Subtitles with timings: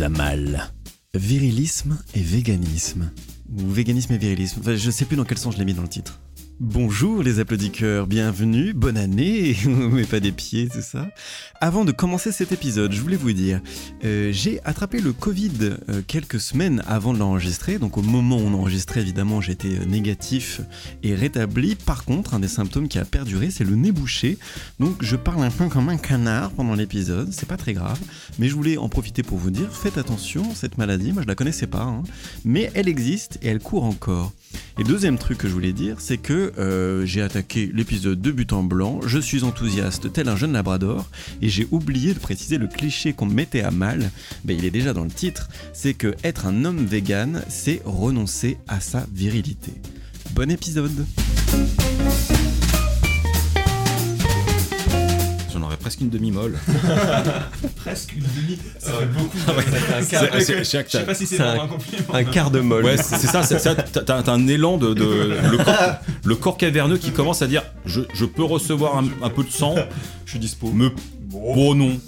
[0.00, 0.72] À mal.
[1.14, 3.10] Virilisme et véganisme.
[3.52, 4.60] Ou véganisme et virilisme.
[4.60, 6.18] Enfin, je sais plus dans quel sens je l'ai mis dans le titre.
[6.64, 11.08] Bonjour les applaudisseurs, bienvenue, bonne année, mais pas des pieds, c'est ça.
[11.60, 13.60] Avant de commencer cet épisode, je voulais vous dire,
[14.04, 15.50] euh, j'ai attrapé le Covid
[15.88, 19.84] euh, quelques semaines avant de l'enregistrer, donc au moment où on enregistrait évidemment j'étais euh,
[19.86, 20.60] négatif
[21.02, 21.74] et rétabli.
[21.74, 24.38] Par contre, un des symptômes qui a perduré, c'est le nez bouché,
[24.78, 27.98] donc je parle un peu comme un canard pendant l'épisode, c'est pas très grave,
[28.38, 31.34] mais je voulais en profiter pour vous dire, faites attention, cette maladie, moi je la
[31.34, 32.04] connaissais pas, hein,
[32.44, 34.32] mais elle existe et elle court encore.
[34.78, 38.52] Et deuxième truc que je voulais dire, c'est que euh, j'ai attaqué l'épisode de but
[38.52, 41.08] en blanc, je suis enthousiaste tel un jeune labrador,
[41.40, 44.10] et j'ai oublié de préciser le cliché qu'on me mettait à mal,
[44.44, 48.58] mais il est déjà dans le titre, c'est que être un homme vegan, c'est renoncer
[48.68, 49.72] à sa virilité.
[50.34, 51.04] Bon épisode
[55.82, 56.58] presque une demi-molle.
[57.76, 59.36] Presque une demi, ça fait beaucoup.
[59.48, 62.14] un C'est- c'est- je sais pas si c'est un- un compliment.
[62.14, 62.84] Un quart de molle.
[62.84, 66.56] Ouais, c'est c'est ça, c'est ça, t'as un élan de, de- le, corps, le corps
[66.56, 69.74] caverneux qui commence à dire je, je peux recevoir un, un peu de sang,
[70.24, 70.70] Je suis dispo.
[70.70, 71.98] me bon non.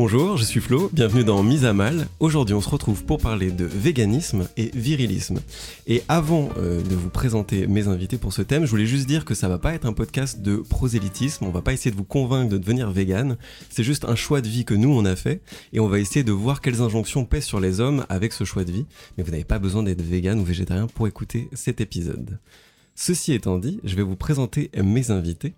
[0.00, 2.06] Bonjour, je suis Flo, bienvenue dans Mise à Mal.
[2.20, 5.40] Aujourd'hui, on se retrouve pour parler de véganisme et virilisme.
[5.88, 9.24] Et avant euh, de vous présenter mes invités pour ce thème, je voulais juste dire
[9.24, 12.04] que ça va pas être un podcast de prosélytisme, on va pas essayer de vous
[12.04, 13.36] convaincre de devenir vegan,
[13.70, 15.42] c'est juste un choix de vie que nous on a fait
[15.72, 18.62] et on va essayer de voir quelles injonctions pèsent sur les hommes avec ce choix
[18.62, 18.86] de vie.
[19.16, 22.38] Mais vous n'avez pas besoin d'être vegan ou végétarien pour écouter cet épisode.
[22.94, 25.54] Ceci étant dit, je vais vous présenter mes invités.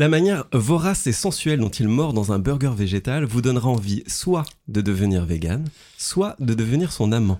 [0.00, 4.02] La manière vorace et sensuelle dont il mord dans un burger végétal vous donnera envie
[4.06, 5.68] soit de devenir vegan,
[5.98, 7.38] soit de devenir son amant.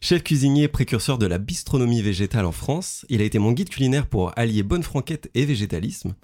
[0.00, 4.06] Chef cuisinier précurseur de la bistronomie végétale en France, il a été mon guide culinaire
[4.06, 6.14] pour allier bonne franquette et végétalisme.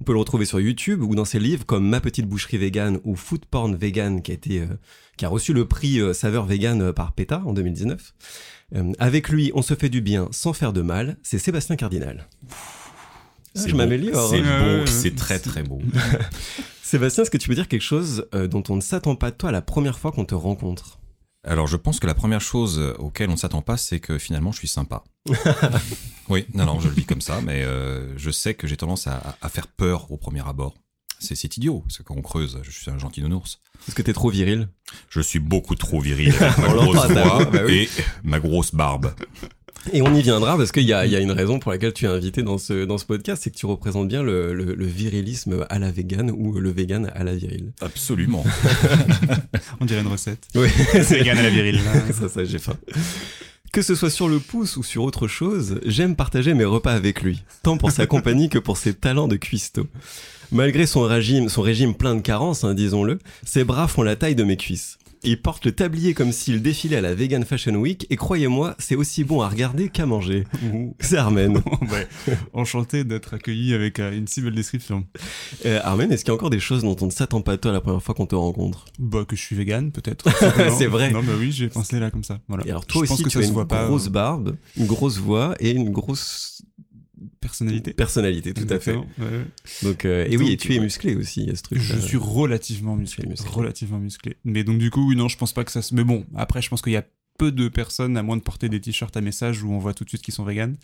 [0.00, 3.00] On peut le retrouver sur YouTube ou dans ses livres comme Ma petite boucherie végane
[3.02, 4.78] ou Food Porn Vegan qui a, été, euh,
[5.16, 8.14] qui reçu le prix euh, Saveur Vegan euh, par PETA en 2019.
[8.76, 12.28] Euh, avec lui, on se fait du bien sans faire de mal, c'est Sébastien Cardinal.
[13.56, 13.78] Ah, C'est je beau.
[13.78, 14.30] m'améliore.
[14.30, 14.80] C'est hein.
[14.80, 15.80] beau, c'est très très beau.
[16.82, 19.36] Sébastien, est-ce que tu peux dire quelque chose euh, dont on ne s'attend pas de
[19.36, 20.98] toi la première fois qu'on te rencontre?
[21.46, 24.50] Alors je pense que la première chose auquel on ne s'attend pas, c'est que finalement
[24.52, 25.04] je suis sympa.
[26.28, 29.06] oui, non, non, je le dis comme ça, mais euh, je sais que j'ai tendance
[29.06, 30.74] à, à faire peur au premier abord.
[31.20, 33.60] C'est idiot, c'est quand on creuse, je suis un gentil nounours.
[33.88, 34.68] Est-ce que t'es trop viril?
[35.08, 37.88] Je suis beaucoup trop viril avec ma grosse voix oui, bah oui.
[37.98, 39.14] et ma grosse barbe.
[39.92, 41.92] Et on y viendra parce qu'il y a, il y a une raison pour laquelle
[41.92, 44.74] tu es invité dans ce, dans ce podcast, c'est que tu représentes bien le, le-
[44.74, 47.72] le virilisme à la vegan ou le vegan à la viril.
[47.80, 48.44] Absolument.
[49.80, 50.46] On dirait une recette.
[50.54, 51.80] Oui, Vegan à la virile.
[52.18, 52.76] ça, ça, j'ai faim.
[53.72, 57.22] Que ce soit sur le pouce ou sur autre chose, j'aime partager mes repas avec
[57.22, 59.86] lui, tant pour sa compagnie que pour ses talents de cuistot.
[60.52, 64.36] Malgré son régime, son régime plein de carences, hein, disons-le, ses bras font la taille
[64.36, 64.98] de mes cuisses.
[65.26, 68.94] Il porte le tablier comme s'il défilait à la Vegan Fashion Week, et croyez-moi, c'est
[68.94, 70.44] aussi bon à regarder qu'à manger.
[71.00, 71.56] C'est Armen.
[71.92, 72.06] ouais.
[72.52, 75.06] Enchanté d'être accueilli avec euh, une si belle description.
[75.64, 77.60] Euh, Armen, est-ce qu'il y a encore des choses dont on ne s'attend pas de
[77.60, 78.84] toi la première fois qu'on te rencontre?
[78.98, 80.28] Bah, que je suis vegan, peut-être.
[80.76, 81.10] C'est vrai.
[81.10, 82.40] Non, bah oui, j'ai pensé là comme ça.
[82.48, 82.66] Voilà.
[82.66, 83.86] Et alors toi je pense aussi, que tu as une pas.
[83.86, 86.62] grosse euh, barbe, une grosse voix et une grosse
[87.44, 87.92] personnalité.
[87.92, 88.92] personnalité, tout à fait.
[88.92, 89.44] Exactement, ouais, ouais.
[89.82, 90.84] Donc, euh, et oui, et tu es ouais.
[90.84, 91.78] musclé aussi, il y a ce truc.
[91.78, 93.50] Je euh, suis relativement musclé, musclé.
[93.50, 94.36] relativement musclé.
[94.44, 95.94] Mais donc du coup, oui, non, je pense pas que ça se.
[95.94, 97.04] Mais bon, après, je pense qu'il y a
[97.38, 100.04] peu de personnes, à moins de porter des t-shirts à message où on voit tout
[100.04, 100.76] de suite qu'ils sont véganes.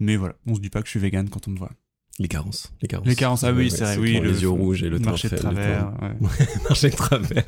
[0.00, 1.72] Mais voilà, on se dit pas que je suis vegan quand on me voit.
[2.20, 2.72] Les carences.
[2.82, 3.06] Les carences.
[3.06, 4.18] Les carences, ah oui, ouais, c'est vrai, oui.
[4.18, 5.92] ont les yeux rouges et le marché de le travers.
[6.68, 7.44] marché de travers.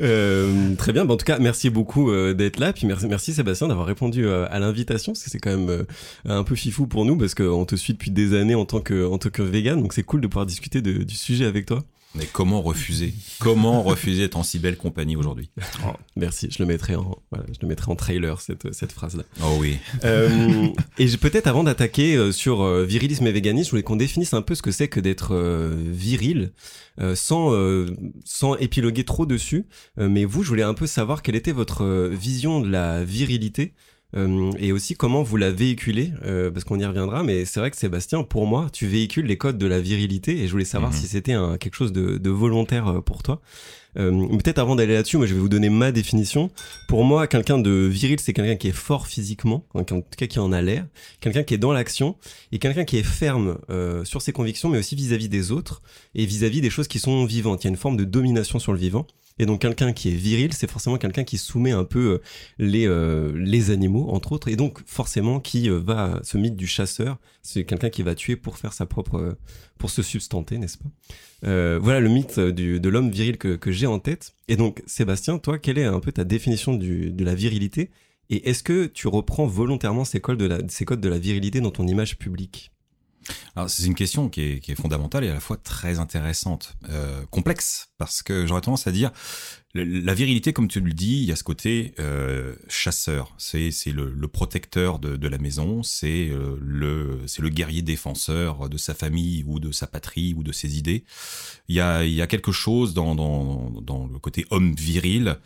[0.00, 1.04] Euh, très bien.
[1.04, 2.72] Bah, en tout cas, merci beaucoup euh, d'être là.
[2.72, 5.12] Puis merci, merci Sébastien d'avoir répondu euh, à l'invitation.
[5.12, 5.84] Parce que c'est quand même euh,
[6.24, 9.06] un peu fifou pour nous parce qu'on te suit depuis des années en tant que
[9.06, 9.80] en tant que vegan.
[9.82, 11.82] Donc c'est cool de pouvoir discuter de- du sujet avec toi.
[12.16, 13.12] Mais comment refuser?
[13.40, 15.50] Comment refuser d'être en si belle compagnie aujourd'hui?
[16.14, 19.24] Merci, je le mettrai en, voilà, je le mettrai en trailer cette, cette phrase-là.
[19.42, 19.78] Oh oui.
[20.04, 20.68] Euh,
[20.98, 24.42] et peut-être avant d'attaquer euh, sur euh, virilisme et véganisme, je voulais qu'on définisse un
[24.42, 26.52] peu ce que c'est que d'être euh, viril,
[27.14, 27.52] sans
[28.24, 29.66] sans épiloguer trop dessus.
[29.96, 33.74] Mais vous, je voulais un peu savoir quelle était votre vision de la virilité.
[34.16, 37.70] Euh, et aussi comment vous la véhiculez, euh, parce qu'on y reviendra, mais c'est vrai
[37.70, 40.92] que Sébastien, pour moi, tu véhicules les codes de la virilité, et je voulais savoir
[40.92, 40.98] Mhm.
[40.98, 43.40] si c'était un, quelque chose de, de volontaire euh, pour toi.
[43.96, 46.50] Euh, Peut-être avant d'aller là-dessus, moi je vais vous donner ma définition.
[46.88, 50.40] Pour moi, quelqu'un de viril, c'est quelqu'un qui est fort physiquement, en tout cas qui
[50.40, 50.84] en a l'air,
[51.20, 52.16] quelqu'un qui est dans l'action,
[52.50, 55.80] et quelqu'un qui est ferme euh, sur ses convictions, mais aussi vis-à-vis des autres,
[56.16, 57.62] et vis-à-vis des choses qui sont vivantes.
[57.62, 59.06] Il y a une forme de domination sur le vivant.
[59.38, 62.18] Et donc quelqu'un qui est viril, c'est forcément quelqu'un qui soumet un peu euh,
[62.58, 66.68] les, euh, les animaux, entre autres, et donc forcément qui euh, va, ce mythe du
[66.68, 69.36] chasseur, c'est quelqu'un qui va tuer pour faire sa propre,
[69.76, 70.90] pour se substanter, n'est-ce pas?
[71.42, 74.34] Voilà le mythe de l'homme viril que, j'ai en tête.
[74.48, 77.90] Et donc Sébastien, toi, quelle est un peu ta définition de la virilité?
[78.30, 82.73] Et est-ce que tu reprends volontairement ces codes de la, virilité dans ton image publique?
[83.68, 87.24] C'est une question qui est, qui est fondamentale et à la fois très intéressante, euh,
[87.30, 89.10] complexe, parce que j'aurais tendance à dire,
[89.74, 93.34] la virilité, comme tu le dis, il y a ce côté euh, chasseur.
[93.38, 98.78] C'est le, le protecteur de, de la maison, c'est euh, le le guerrier défenseur de
[98.78, 101.04] sa famille ou de sa patrie ou de ses idées.
[101.68, 105.38] Il y a il y a quelque chose dans dans dans le côté homme viril,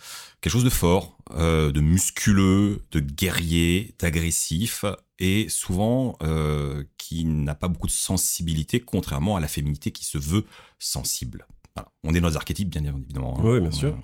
[0.42, 4.84] quelque chose de fort, euh, de musculeux, de guerrier, d'agressif
[5.18, 10.18] et souvent euh, qui n'a pas beaucoup de sensibilité, contrairement à la féminité qui se
[10.18, 10.44] veut
[10.78, 11.46] sensible.
[11.74, 11.90] Voilà.
[12.04, 13.38] On est dans les archétypes, bien évidemment.
[13.38, 13.42] hein.
[13.44, 13.98] Oui, bien sûr.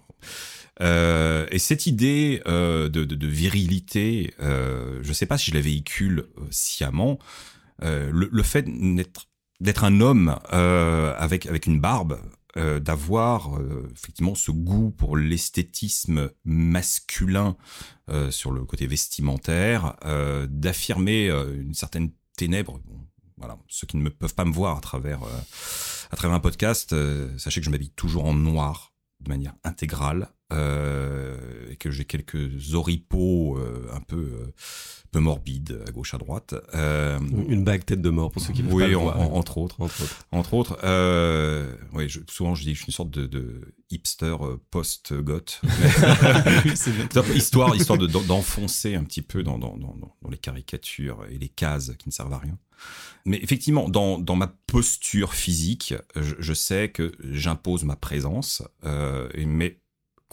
[0.81, 5.55] Euh, et cette idée euh, de, de, de virilité, euh, je sais pas si je
[5.55, 7.19] la véhicule euh, sciemment.
[7.82, 8.67] Euh, le, le fait
[9.60, 12.20] d'être un homme euh, avec avec une barbe,
[12.56, 17.56] euh, d'avoir euh, effectivement ce goût pour l'esthétisme masculin
[18.10, 22.80] euh, sur le côté vestimentaire, euh, d'affirmer euh, une certaine ténèbre.
[22.84, 23.00] Bon,
[23.36, 25.20] voilà, ceux qui ne me peuvent pas me voir à travers
[26.10, 26.94] à travers un podcast,
[27.38, 32.75] sachez que je m'habille toujours en noir de manière intégrale euh, et que j'ai quelques
[32.75, 34.52] oripeaux euh, un peu euh,
[35.11, 36.55] peu morbides à gauche à droite.
[36.75, 37.19] Euh,
[37.49, 39.20] Une bague tête de mort pour ceux qui pas oui, le en- voir.
[39.20, 39.81] entre autres.
[39.81, 40.26] Entre autres.
[40.32, 43.75] Entre autres, euh, oui, je, souvent je dis que je suis une sorte de, de
[43.91, 45.61] hipster euh, post-goth.
[47.35, 51.38] histoire, histoire de- d'en- d'enfoncer un petit peu dans, dans, dans, dans les caricatures et
[51.38, 52.58] les cases qui ne servent à rien.
[53.25, 59.29] Mais effectivement, dans, dans ma posture physique, je, je sais que j'impose ma présence, euh,
[59.46, 59.81] mais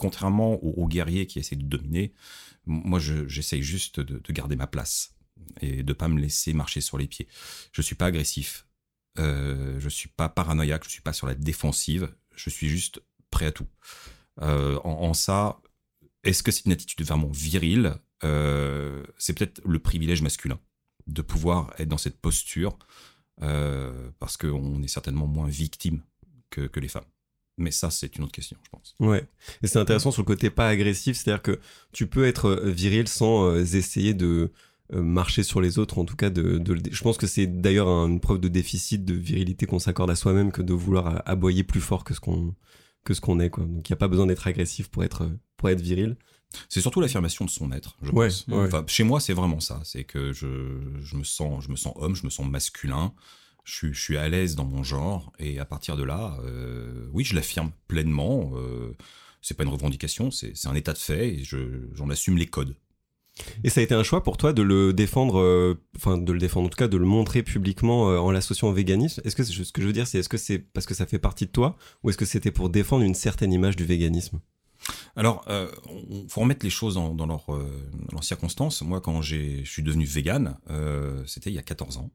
[0.02, 2.12] contrairement aux, guerriers qui essaient de dominer,
[2.66, 5.14] moi je- j'essaye juste de, de garder ma place
[5.60, 7.28] et de pas me laisser marcher sur les pieds.
[7.70, 8.66] Je suis pas agressif,
[9.20, 13.00] euh, je suis pas paranoïaque, je suis pas sur la défensive, je suis juste
[13.30, 13.68] prêt à tout.
[14.40, 15.60] Euh, en, ça,
[16.24, 17.94] est-ce que c'est une attitude vraiment virile?
[18.24, 20.58] Euh, C'est peut-être le privilège masculin
[21.06, 22.76] de pouvoir être dans cette posture
[23.42, 26.02] euh, parce qu'on est certainement moins victime
[26.50, 27.10] que les femmes.
[27.58, 28.94] Mais ça, c'est une autre question, je pense.
[28.98, 29.26] Ouais.
[29.62, 31.60] Et c'est intéressant sur le côté pas agressif, c'est-à-dire que
[31.92, 34.50] tu peux être euh, viril sans euh, essayer de
[34.94, 38.08] euh, marcher sur les autres, en tout cas de, je pense que c'est d'ailleurs un-
[38.08, 41.80] une preuve de déficit de virilité qu'on s'accorde à soi-même que de vouloir aboyer plus
[41.80, 42.54] fort que ce qu'on
[43.04, 43.64] que ce qu'on est quoi.
[43.64, 46.16] Donc il y a pas besoin d'être agressif pour être pour être viril.
[46.68, 48.46] C'est surtout l'affirmation de son être, je Ouais, pense.
[48.48, 48.66] ouais.
[48.66, 49.80] Enfin, chez moi, c'est vraiment ça.
[49.84, 53.12] C'est que je, je, me sens, je me sens homme, je me sens masculin.
[53.64, 55.32] Je suis, je suis à l'aise dans mon genre.
[55.38, 58.52] Et à partir de là, euh, oui, je l'affirme pleinement.
[58.56, 58.92] Euh,
[59.40, 62.76] c'est pas une revendication, c'est un état de fait et je- j'en assume les codes.
[63.64, 66.38] Et ça a été un choix pour toi de le défendre, euh, enfin de le
[66.38, 69.20] défendre en tout cas, de le montrer publiquement euh, en l'associant au véganisme?
[69.24, 71.18] Est-ce que ce que je veux dire, c'est est-ce que c'est parce que ça fait
[71.18, 74.40] partie de toi ou est-ce que c'était pour défendre une certaine image du véganisme?
[75.16, 77.46] Alors, euh, on- faut remettre les choses dans, dans leurs
[78.24, 78.82] circonstances.
[78.82, 80.56] Moi, quand j'ai, je suis devenu vegan,
[81.26, 82.10] c'était il y a 14 ans.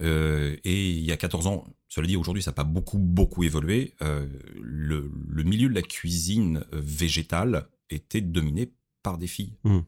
[0.00, 3.42] Euh, et il y a 14 ans, cela dit, aujourd'hui, ça n'a pas beaucoup, beaucoup
[3.42, 3.94] évolué.
[4.00, 4.26] Euh,
[4.60, 9.56] le, le milieu de la cuisine euh, végétale était dominé par des filles.
[9.64, 9.82] Mhm.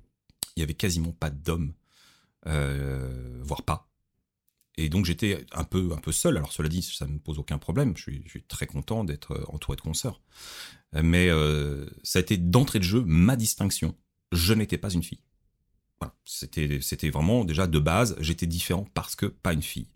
[0.57, 1.73] Il y avait quasiment pas d'hommes,
[2.47, 3.89] euh, voire pas.
[4.77, 6.37] Et donc j'étais un peu, un peu seul.
[6.37, 7.97] Alors cela dit, ça ne me pose aucun problème.
[7.97, 10.21] Je suis, je suis très content d'être entouré de consoeurs.
[10.95, 11.29] Mais
[12.03, 13.95] ça a été d'entrée de jeu ma distinction.
[14.33, 15.21] Je n'étais pas une fille.
[16.25, 19.89] C'était, vraiment déjà de base, j'étais différent parce que pas une fille.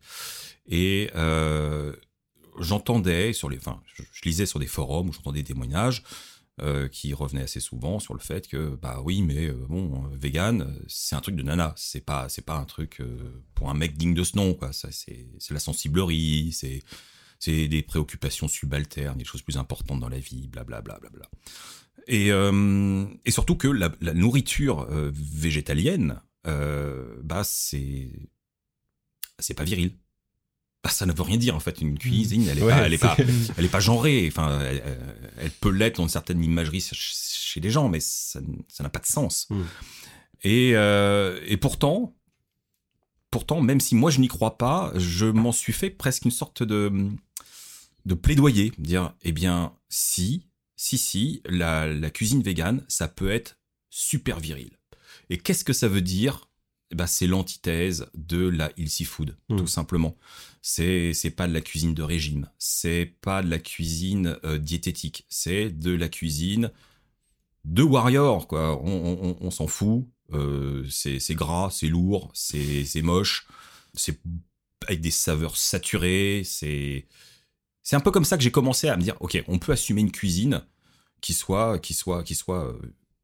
[0.69, 1.95] Et euh,
[2.59, 6.03] j'entendais sur les, enfin, je, lisais sur des forums où j'entendais des témoignages
[6.61, 10.77] euh, qui revenaient assez souvent sur le fait que bah oui, mais euh, bon, vegan,
[10.89, 11.75] c'est un truc de nana.
[11.77, 13.03] C'est pas, c'est pas un truc
[13.55, 14.73] pour un mec digne de ce nom, quoi.
[14.73, 16.83] Ça, c'est, la sensiblerie, c'est
[17.39, 20.99] c'est des préoccupations subalternes, des choses plus importantes dans la vie, blablabla.
[20.99, 21.29] Bla, bla, bla.
[22.07, 28.11] Et, euh, et surtout que la, la nourriture euh, végétalienne, euh, bah c'est
[29.39, 29.93] c'est pas viril.
[30.85, 31.81] Bah, ça ne veut rien dire en fait.
[31.81, 33.17] Une cuisine, elle est Ouais, pas, elle est pas,
[33.59, 34.27] elle est pas genrée.
[34.29, 34.83] Enfin, elle,
[35.39, 38.41] elle peut l'être dans une certaine imagerie ch- chez les gens, mais ça
[38.81, 39.49] n'a pas de sens.
[39.51, 39.63] Mm.
[40.45, 42.15] Et, euh, et pourtant,
[43.33, 46.63] pourtant, même si moi je n'y crois pas, je m'en suis fait presque une sorte
[46.63, 46.93] de
[48.05, 50.47] de plaidoyer, dire eh bien si,
[50.77, 53.59] si, si, la, la cuisine végane, ça peut être
[53.91, 54.71] super viril.
[55.31, 56.49] Et qu'est-ce que ça veut dire?
[56.95, 59.57] Ben, c'est l'antithèse de la healthy food, Mm.
[59.57, 60.17] tout simplement.
[60.63, 65.25] C'est c'est pas de la cuisine de régime, c'est pas de la cuisine euh, diététique,
[65.29, 66.71] c'est de la cuisine
[67.65, 68.81] de warrior, quoi.
[68.83, 68.89] On,
[69.21, 70.07] on- on- s'en fout.
[70.33, 73.47] Euh, c'est gras, c'est lourd, c'est c'est moche,
[73.95, 74.21] c'est
[74.87, 76.43] avec des saveurs saturées.
[76.45, 77.07] C'est
[77.89, 80.01] c'est un peu comme ça que j'ai commencé à me dire, ok, on peut assumer
[80.01, 80.65] une cuisine
[81.21, 82.81] qui soit qui soit qui soit euh,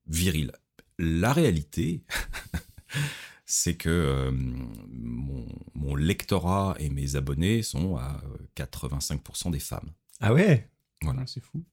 [0.07, 0.52] virile.
[0.99, 2.04] La réalité,
[3.45, 8.23] c'est que euh, mon, mon lectorat et mes abonnés sont à
[8.57, 9.90] 85% des femmes.
[10.21, 10.71] Ah ouais?
[11.02, 11.64] Voilà, c'est fou.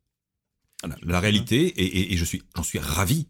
[1.03, 3.27] La réalité, et, et- et je suis, j'en suis ravi.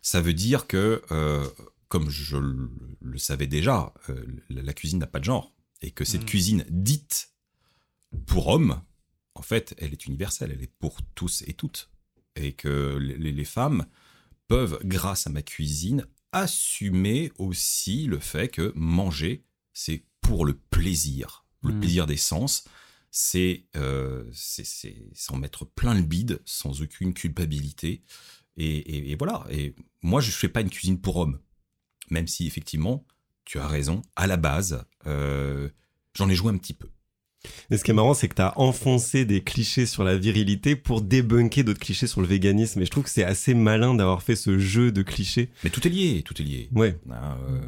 [0.00, 1.46] Ça veut dire que, euh,
[1.88, 2.70] comme je le,
[3.02, 6.26] le savais déjà, euh, la, cuisine n'a pas de genre, et que cette Mm.
[6.26, 7.34] cuisine dite
[8.26, 8.82] pour hommes,
[9.34, 11.90] en fait, elle est universelle, elle est pour tous et toutes,
[12.36, 13.86] et que les, les femmes
[14.48, 21.44] peuvent, grâce à ma cuisine, assumer aussi le fait que manger, c'est pour le plaisir,
[21.62, 21.80] le Mm.
[21.80, 22.64] plaisir des sens,
[23.10, 24.30] c'est euh,
[25.14, 28.02] s'en mettre plein le bide, sans aucune culpabilité.
[28.56, 29.46] Et, et- et voilà.
[29.50, 31.40] Et moi, je fais pas une cuisine pour hommes.
[32.10, 33.06] Même si, effectivement,
[33.44, 35.68] tu as raison, à la base, euh,
[36.14, 36.88] j'en ai joué un petit peu.
[37.70, 41.00] Et ce qui est marrant, c'est que t'as enfoncé des clichés sur la virilité pour
[41.02, 42.80] débunker d'autres clichés sur le véganisme.
[42.80, 45.50] Et je trouve que c'est assez malin d'avoir fait ce jeu de clichés.
[45.64, 46.68] Mais tout est lié, tout est lié.
[46.74, 47.60] Ouais, Ah, euh,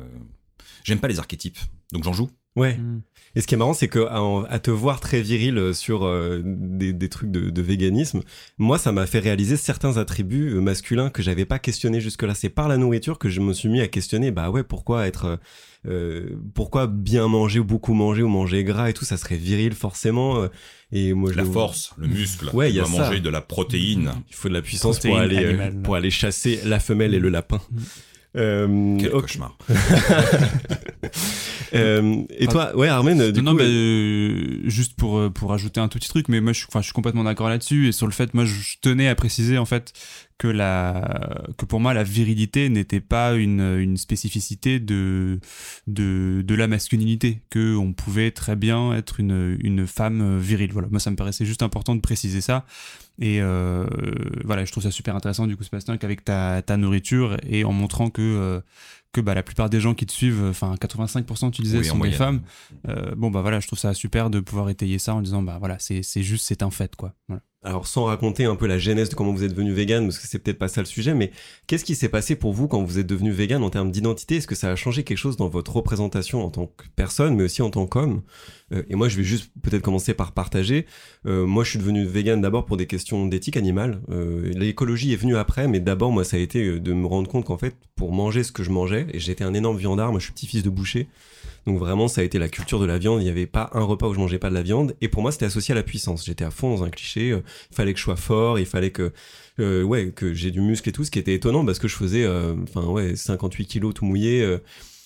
[0.85, 1.59] J'aime pas les archétypes,
[1.93, 2.31] donc j'en joue.
[2.57, 2.77] Ouais.
[2.77, 3.03] Mm.
[3.35, 4.07] Et ce qui est marrant, c'est que
[4.49, 8.23] à, te voir très viril euh, sur euh, des, des trucs de, de véganisme,
[8.57, 12.35] moi, ça m'a fait réaliser certains attributs euh, masculins que j'avais pas questionnés jusque-là.
[12.35, 14.31] C'est par la nourriture que je me suis mis à questionner.
[14.33, 15.39] Bah ouais, pourquoi être,
[15.87, 19.75] euh, pourquoi bien manger ou beaucoup manger ou manger gras et tout, ça serait viril
[19.75, 20.41] forcément.
[20.43, 20.49] euh,
[20.91, 22.91] et moi, je La le- force, le muscle, Ouais, tu y a ça.
[22.91, 24.11] manger de la protéine.
[24.31, 27.29] Il faut de la puissance pour aller, euh, pour aller chasser la femelle et le
[27.29, 27.61] lapin.
[27.71, 27.79] Mm.
[28.37, 29.57] Euh, Quel cauchemar.
[31.75, 33.69] Euh, et toi, ouais, Armen, du non, coup, non, bah, euh,
[34.65, 36.81] euh, juste pour, euh, pour ajouter un tout petit truc, mais moi je, suis- enfin,
[36.81, 39.65] je suis complètement d'accord là-dessus et sur le fait, moi je tenais à préciser en
[39.67, 39.93] fait
[40.39, 45.41] que, la, que pour moi la virilité n'était pas une, une spécificité de,
[45.87, 50.73] de, de la masculinité, que on pouvait très bien être une, une femme virile.
[50.73, 52.65] Voilà, moi ça me paraissait juste important de préciser ça.
[53.21, 53.85] Et euh,
[54.45, 57.73] voilà, je trouve ça super intéressant du coup, Sébastien, qu'avec ta, ta nourriture et en
[57.73, 58.61] montrant que, euh,
[59.13, 61.95] que bah, la plupart des gens qui te suivent, enfin 85% tu disais, Oui, sont
[61.95, 62.17] des moyenne.
[62.17, 62.43] femmes.
[62.89, 65.57] Euh, bon bah voilà, je trouve ça super de pouvoir étayer ça en disant bah
[65.59, 67.13] voilà, c'est c'est juste c'est un fait quoi.
[67.27, 67.43] Voilà.
[67.65, 70.29] Alors sans raconter un peu la genèse de comment vous êtes devenu vegan, parce que
[70.29, 71.33] c'est peut-être pas ça le sujet, mais
[71.67, 74.37] qu'est-ce qui s'est passé pour vous quand vous êtes devenu vegan en termes d'identité?
[74.37, 77.45] Est-ce que ça a changé quelque chose dans votre représentation en tant que personne, mais
[77.45, 78.23] aussi en tant qu'homme?
[78.73, 80.87] Euh, Et moi, je vais juste peut-être commencer par partager.
[81.27, 84.03] Euh, moi, je suis devenu vegan d'abord pour des questions d'éthique animale.
[84.11, 87.45] Euh, L'écologie est venue après, mais d'abord, moi, ça a été de me rendre compte
[87.45, 90.27] qu'en fait, pour manger ce que je mangeais, et j'étais un énorme viandard, moi, je
[90.27, 91.09] suis petit-fils de boucher.
[91.69, 93.21] Donc vraiment, ça a été la culture de la viande.
[93.21, 94.97] Il n'y avait pas un repas où je mangeais pas de la viande.
[95.03, 96.25] Et pour moi, c'était associé à la puissance.
[96.25, 97.31] J'étais à fond dans un cliché.
[97.31, 98.59] euh, Il fallait que je sois fort.
[98.59, 99.13] Il fallait que,
[99.61, 101.05] euh, ouais, que j'ai du muscle et tout.
[101.05, 104.59] Ce qui était étonnant parce que je faisais, euh, enfin ouais, 58 kilos tout mouillé.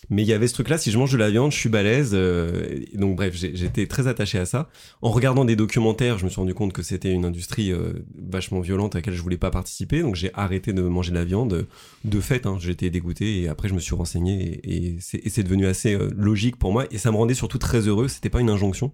[0.04, 1.68] Euh, mais il y avait ce truc-là, si je mange de la viande, je suis
[1.68, 2.12] balèze.
[2.14, 4.68] euh, donc bref, j'étais très attaché à ça.
[5.00, 8.60] En regardant des documentaires, je me suis rendu compte que c'était une industrie euh, vachement
[8.60, 10.02] violente à laquelle je voulais pas participer.
[10.02, 11.66] Donc j'ai arrêté de manger de la viande.
[12.04, 15.66] De fait, hein, j'étais dégoûté et après je me suis renseigné et, et c'est devenu
[15.66, 18.08] assez euh, logique pour moi et ça me rendait surtout très heureux.
[18.08, 18.92] C'était pas une injonction.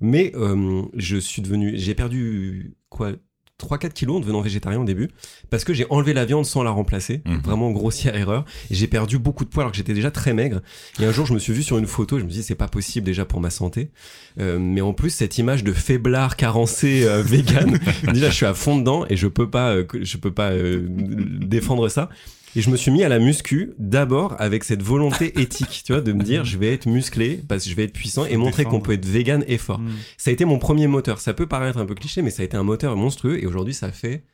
[0.00, 3.12] Mais euh, je suis devenu, j'ai perdu quoi
[3.60, 5.10] 3-4 kilos en devenant végétarien au début
[5.50, 7.22] parce que j'ai enlevé la viande sans la remplacer.
[7.24, 7.40] Mhm.
[7.44, 8.44] Vraiment grossière erreur.
[8.70, 10.60] Et j'ai perdu beaucoup de poids alors que j'étais déjà très maigre.
[11.00, 12.54] Et un jour, je me suis vu sur une photo je me suis dit, c'est
[12.54, 13.90] pas possible déjà pour ma santé.
[14.38, 17.78] Euh, mais en plus, cette image de faiblard carencé euh, vegan,
[18.12, 20.86] déjà, je suis à fond dedans et je peux pas, euh, je peux pas euh,
[20.88, 22.08] défendre ça.
[22.56, 26.00] Et je me suis mis à la muscu d'abord avec cette volonté éthique, tu vois,
[26.00, 28.64] de me dire je vais être musclé parce que je vais être puissant et montrer
[28.64, 29.78] qu'on peut être vegan et fort.
[29.78, 29.90] Mm.
[30.16, 31.20] Ça a été mon premier moteur.
[31.20, 33.42] Ça peut paraître un peu cliché, mais ça a été un moteur monstrueux.
[33.42, 34.24] Et aujourd'hui, ça fait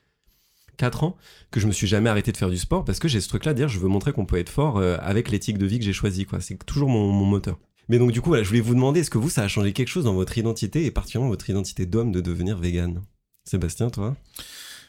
[0.78, 1.16] 4 ans
[1.50, 3.52] que je me suis jamais arrêté de faire du sport parce que j'ai ce truc-là
[3.52, 5.85] de dire je veux montrer qu'on peut être fort euh, avec l'éthique de vie que
[5.85, 6.25] j'ai choisi.
[6.25, 6.40] quoi.
[6.40, 7.58] C'est toujours mon, mon moteur.
[7.88, 9.73] Mais donc du coup, voilà, je voulais vous demander, est-ce que vous, ça a changé
[9.73, 13.02] quelque chose dans votre identité, et particulièrement votre identité d'homme, de devenir vegan?
[13.44, 14.16] Sébastien, toi?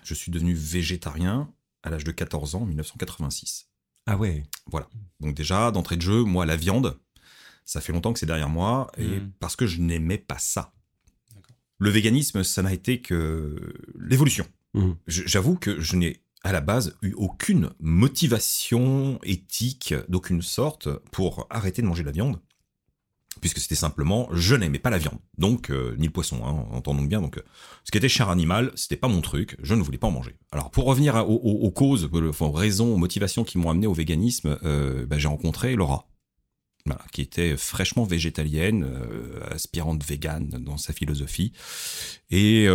[0.04, 1.50] Je suis devenu végétarien
[1.88, 3.68] à l'âge de 14 ans, en 1986.
[4.06, 4.88] Ah ouais Voilà.
[5.20, 6.98] Donc déjà, d'entrée de jeu, moi, la viande,
[7.66, 9.32] ça fait longtemps que c'est derrière moi, et Mhm.
[9.40, 10.74] parce que je n'aimais pas ça.
[11.80, 13.56] Le véganisme, ça n'a été que
[14.00, 14.46] l'évolution.
[15.08, 21.48] Je- J'avoue que je n'ai à la base eu aucune motivation éthique d'aucune sorte pour
[21.50, 22.40] arrêter de manger de la viande.
[23.40, 25.20] Puisque c'était simplement, je n'aimais pas la viande.
[25.38, 27.22] Donc, euh, ni le poisson, hein, entendons bien.
[27.22, 27.44] Donc, euh,
[27.84, 30.36] ce qui était chair animale, c'était pas mon truc, je ne voulais pas en manger.
[30.52, 33.94] Alors, pour revenir à- aux, causes, euh, aux raisons, aux motivations qui m'ont amené au
[33.94, 34.58] véganisme,
[35.08, 36.08] bah, j'ai rencontré Laura.
[37.12, 38.88] Qui était fraîchement végétalienne,
[39.52, 41.52] aspirante végane dans sa philosophie.
[42.30, 42.68] Et, et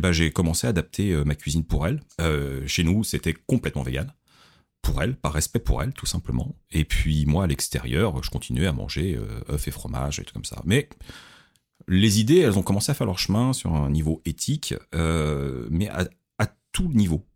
[0.00, 2.02] ben, j'ai commencé à adapter ma cuisine pour elle.
[2.66, 4.12] Chez nous, c'était complètement végane.
[4.82, 6.56] Pour elle, par respect pour elle, tout simplement.
[6.70, 10.32] Et puis moi, à l'extérieur, je continuais à manger euh, œufs et fromage et tout
[10.32, 10.62] comme ça.
[10.64, 10.88] Mais
[11.88, 15.88] les idées, elles ont commencé à faire leur chemin sur un niveau éthique, euh, mais
[15.88, 16.06] à,
[16.70, 17.26] tout niveau.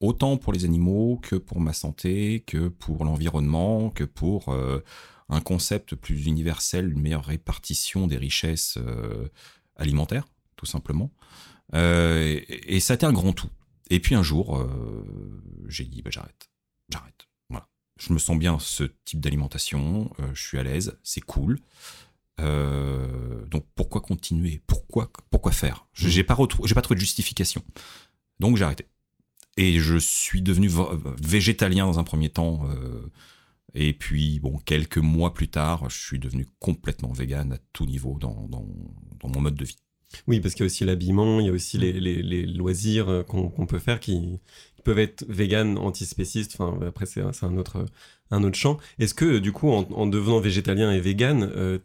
[0.00, 4.84] Autant pour les animaux que pour ma santé, que pour l'environnement, que pour euh,
[5.30, 9.28] un concept plus universel, une meilleure répartition des richesses euh,
[9.76, 11.10] alimentaires, tout simplement.
[11.72, 13.48] Et, ça a été un grand tout.
[13.88, 14.62] Et puis un jour,
[15.66, 16.49] j'ai dit, bah, j'arrête.
[16.92, 17.28] J'arrête.
[17.48, 17.68] Voilà.
[17.98, 21.58] Je me sens bien ce type d'alimentation, euh, je suis à l'aise, c'est cool.
[22.40, 24.62] Euh, donc pourquoi continuer?
[24.66, 25.86] Pourquoi pourquoi faire?
[25.92, 27.62] Je- J'ai pas j'ai pas trouvé de justification.
[28.38, 28.86] Donc j'ai arrêté.
[29.56, 30.70] Et je suis devenu
[31.22, 32.66] végétalien dans un premier temps.
[32.70, 33.10] euh,
[33.74, 38.18] et puis bon, quelques mois plus tard, je suis devenu complètement vegan à tout niveau
[38.18, 38.66] dans, dans,
[39.20, 39.76] dans mon mode de vie.
[40.26, 43.24] Oui, parce qu'il y a aussi l'habillement, il y a aussi les, les- les loisirs
[43.28, 44.40] qu'on peut faire qui
[44.82, 46.56] peuvent être vegan, antispécistes.
[46.58, 47.84] Enfin, après, c'est un autre,
[48.30, 48.78] un autre champ.
[48.98, 51.78] Est-ce que, du coup, en, en devenant végétalien et vegan, euh,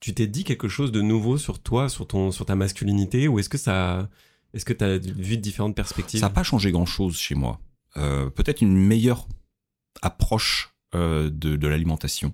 [0.00, 3.38] tu t'es dit quelque chose de nouveau sur toi, sur, ton, sur ta masculinité Ou
[3.38, 4.08] est-ce que ça.
[4.54, 6.20] Est-ce que tu as vu de différentes perspectives?
[6.20, 7.60] Ça n'a pas changé grand-chose chez moi.
[7.96, 9.26] Euh, Peut-être une meilleure
[10.02, 12.32] approche euh, de, l'alimentation,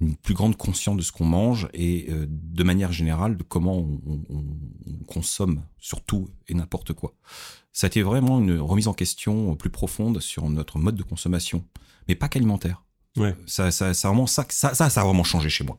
[0.00, 4.00] une plus grande conscience de ce qu'on mange et de manière générale de comment on,
[4.06, 4.22] on-
[4.86, 7.14] on consomme surtout et n'importe quoi.
[7.76, 11.62] Ça a été vraiment une remise en question plus profonde sur notre mode de consommation,
[12.08, 12.82] mais pas qu'alimentaire.
[13.18, 13.36] Ouais.
[13.44, 15.78] Ça, ça, ça, a vraiment, ça, ça, ça, ça a vraiment changé chez moi.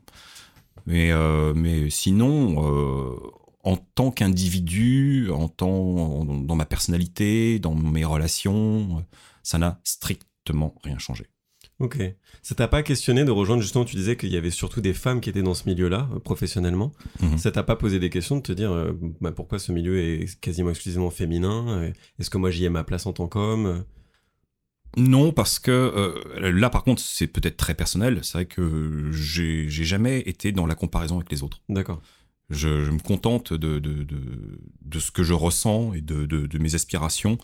[0.85, 3.15] Mais, euh, mais sinon, euh,
[3.63, 9.03] en tant qu'individu, en tant dans ma personnalité, dans mes relations,
[9.41, 11.25] ça n'a strictement rien changé.
[11.79, 12.01] Ok.
[12.41, 15.21] Ça t'a pas questionné de rejoindre, justement, tu disais qu'il y avait surtout des femmes
[15.21, 16.91] qui étaient dans ce milieu-là, euh, professionnellement.
[17.21, 17.37] Mhm.
[17.37, 20.39] Ça t'a pas posé des questions de te dire euh, bah, pourquoi ce milieu est
[20.39, 23.83] quasiment exclusivement féminin euh, Est-ce que moi j'y ai ma place en tant qu'homme
[24.97, 28.19] Non, parce que euh, là, par contre, c'est peut-être très personnel.
[28.23, 31.61] C'est vrai que j'ai jamais été dans la comparaison avec les autres.
[31.69, 32.01] D'accord.
[32.49, 36.75] Je, je me contente de, de, de, de ce que je ressens et de, mes
[36.75, 37.37] aspirations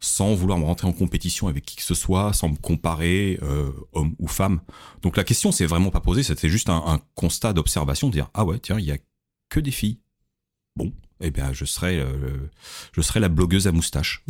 [0.00, 3.70] sans vouloir me rentrer en compétition avec qui que ce soit, sans me comparer, euh,
[3.92, 4.60] homme ou femme.
[5.02, 8.30] Donc la question s'est vraiment pas posée, c'était juste un, un constat d'observation, de dire
[8.34, 8.98] ah ouais tiens il y a
[9.48, 10.00] que des filles.
[10.76, 12.50] Bon, eh bien je serai euh,
[12.92, 14.22] je serai la blogueuse à moustache.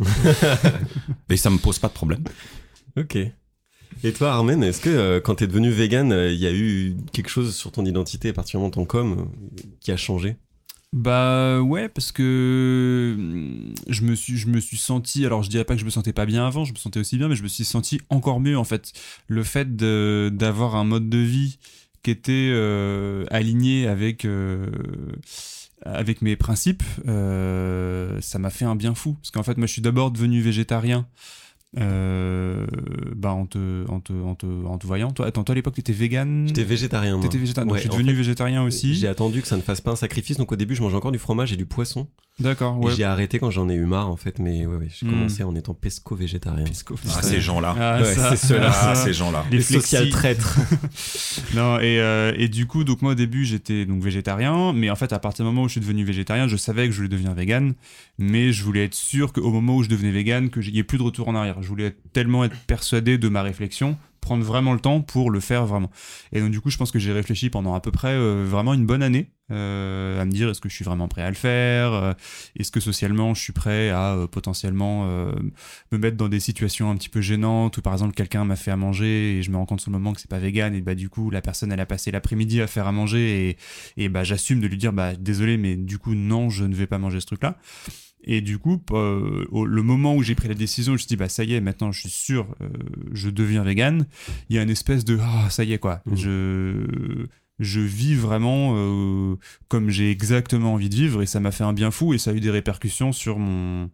[1.29, 2.23] et ça me pose pas de problème.
[2.97, 3.17] Ok.
[4.03, 6.95] Et toi, Armen, est-ce que euh, quand t'es devenu vegan, euh, il y a eu
[7.11, 10.37] quelque chose sur ton identité, particulièrement ton com, euh, qui a changé?
[10.93, 15.65] Bah ouais, parce que hum, je me suis, je me suis senti, alors je dirais
[15.65, 17.43] pas que je me sentais pas bien avant, je me sentais aussi bien, mais je
[17.43, 18.93] me suis senti encore mieux en fait.
[19.27, 21.57] Le fait d'avoir un mode de vie
[22.03, 24.67] qui était euh, aligné avec, euh,
[25.83, 29.15] avec mes principes, euh, ça m'a fait un bien fou.
[29.15, 31.05] Parce qu'en fait, moi je suis d'abord devenu végétarien.
[31.77, 32.65] Euh,
[33.15, 35.75] bah en te, en te, en te, en te voyant, toi, attends, toi à l'époque
[35.75, 37.23] t'étais vegan J'étais végétarien, moi.
[37.23, 38.95] T'étais végétarien, donc Ouais, je suis en devenu fait, végétarien aussi.
[38.95, 41.11] J'ai attendu que ça ne fasse pas un sacrifice, donc au début, je mangeais encore
[41.11, 42.07] du fromage et du poisson.
[42.39, 42.93] D'accord, ouais.
[42.95, 45.09] j'ai arrêté quand j'en ai eu marre, en fait, mais ouais, ouais, j'ai Hmm.
[45.09, 46.65] commencé en étant pesco-végétarien.
[47.15, 47.75] Ah ces gens-là.
[47.77, 48.71] Ah, Ouais, c'est ceux-là.
[48.73, 49.43] Ah ces gens-là.
[49.51, 50.57] Les Les social traîtres.
[51.57, 54.95] Non, et, euh, et du coup, donc moi au début j'étais donc végétarien, mais en
[54.95, 57.09] fait à partir du moment où je suis devenu végétarien, je savais que je voulais
[57.09, 57.73] devenir vegan,
[58.19, 60.99] mais je voulais être sûr qu'au moment où je devenais vegan, qu'il n'y ait plus
[60.99, 61.63] de retour en arrière.
[61.63, 65.65] Je voulais tellement être persuadé de ma réflexion, prendre vraiment le temps pour le faire
[65.65, 65.89] vraiment.
[66.33, 68.73] Et donc du coup, je pense que j'ai réfléchi pendant à peu près euh, vraiment
[68.73, 71.35] une bonne année euh, à me dire est-ce que je suis vraiment prêt à le
[71.35, 72.13] faire, euh,
[72.59, 75.05] est-ce que socialement je suis prêt à potentiellement
[75.93, 78.71] me mettre dans des situations un petit peu gênantes où par exemple quelqu'un m'a fait
[78.71, 80.81] à manger et je me rends compte sur le moment que c'est pas vegan et
[80.81, 84.09] bah du coup la personne elle a passé l'après-midi à faire à manger et, et
[84.09, 86.97] bah j'assume de lui dire bah désolé mais du coup non je ne vais pas
[86.97, 87.57] manger ce truc là
[88.23, 91.07] et du coup euh, au- le moment où j'ai pris la décision je me suis
[91.07, 92.67] dit bah ça y est maintenant je suis sûr euh,
[93.13, 94.05] je deviens vegan
[94.49, 96.15] il y a une espèce de ah ça y est quoi Mhm.
[96.17, 97.25] je
[97.59, 99.35] je vis vraiment euh,
[99.67, 102.29] comme j'ai exactement envie de vivre et ça m'a fait un bien fou et ça
[102.31, 103.89] a eu des répercussions sur mon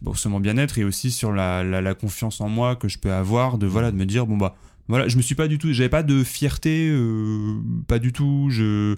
[0.00, 2.98] bon, sur mon bien-être et aussi sur la, la, la, confiance en moi que je
[2.98, 4.56] peux avoir de voilà de me dire bon bah
[4.88, 7.54] voilà je me suis pas du tout j'avais pas de fierté euh,
[7.86, 8.96] pas du tout je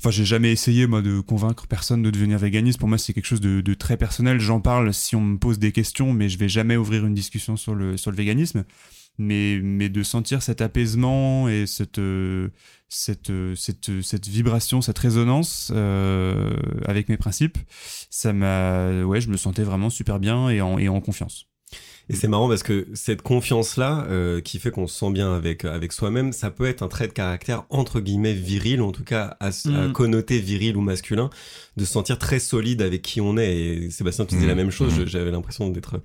[0.00, 2.78] Enfin, j'ai jamais essayé moi de convaincre personne de devenir véganiste.
[2.78, 4.40] Pour moi, c'est quelque chose de, de très personnel.
[4.40, 7.58] J'en parle si on me pose des questions, mais je vais jamais ouvrir une discussion
[7.58, 8.64] sur le sur le véganisme.
[9.18, 12.48] Mais mais de sentir cet apaisement et cette euh,
[12.88, 17.58] cette, cette, cette vibration, cette résonance euh, avec mes principes,
[18.08, 21.49] ça m'a, ouais, je me sentais vraiment super bien et en, et en confiance.
[22.10, 25.64] Et c'est marrant parce que cette confiance-là, euh, qui fait qu'on se sent bien avec,
[25.64, 29.04] avec soi-même, ça peut être un trait de caractère entre guillemets viril, ou en tout
[29.04, 29.92] cas à, mm.
[29.92, 31.30] connoter viril ou masculin,
[31.76, 33.56] de se sentir très solide avec qui on est.
[33.56, 34.56] Et Sébastien, tu disais la mm.
[34.56, 35.06] même chose, mm.
[35.06, 36.02] j'avais l'impression d'être,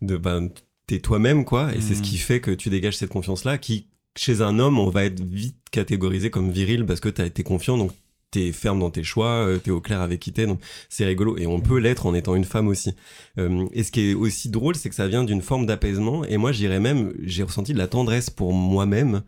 [0.00, 0.48] de, ben,
[0.86, 4.42] t'es toi-même, quoi, et c'est ce qui fait que tu dégages cette confiance-là, qui, chez
[4.42, 7.90] un homme, on va être vite catégorisé comme viril parce que t'as été confiant, donc
[8.30, 11.36] t'es ferme dans tes choix, euh, t'es au clair avec qui t'es, donc c'est rigolo.
[11.38, 12.94] Et on peut l'être en étant une femme aussi.
[13.38, 16.24] Euh, et ce qui est aussi drôle, c'est que ça vient d'une forme d'apaisement.
[16.24, 19.22] Et moi, j'irais même, j'ai ressenti de la tendresse pour moi-même.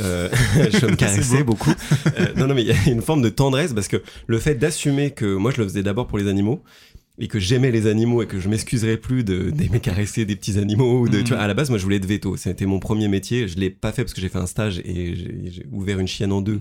[0.00, 1.72] Euh, je me caressais beaucoup.
[2.18, 4.54] Euh, non, non, mais il y a une forme de tendresse parce que le fait
[4.54, 6.62] d'assumer que moi, je le faisais d'abord pour les animaux
[7.18, 10.58] et que j'aimais les animaux et que je m'excuserais plus de d'aimer caresser des petits
[10.58, 12.78] animaux ou de tu vois à la base moi je voulais être veto c'était mon
[12.78, 15.98] premier métier je l'ai pas fait parce que j'ai fait un stage et j'ai ouvert
[15.98, 16.60] une chienne en deux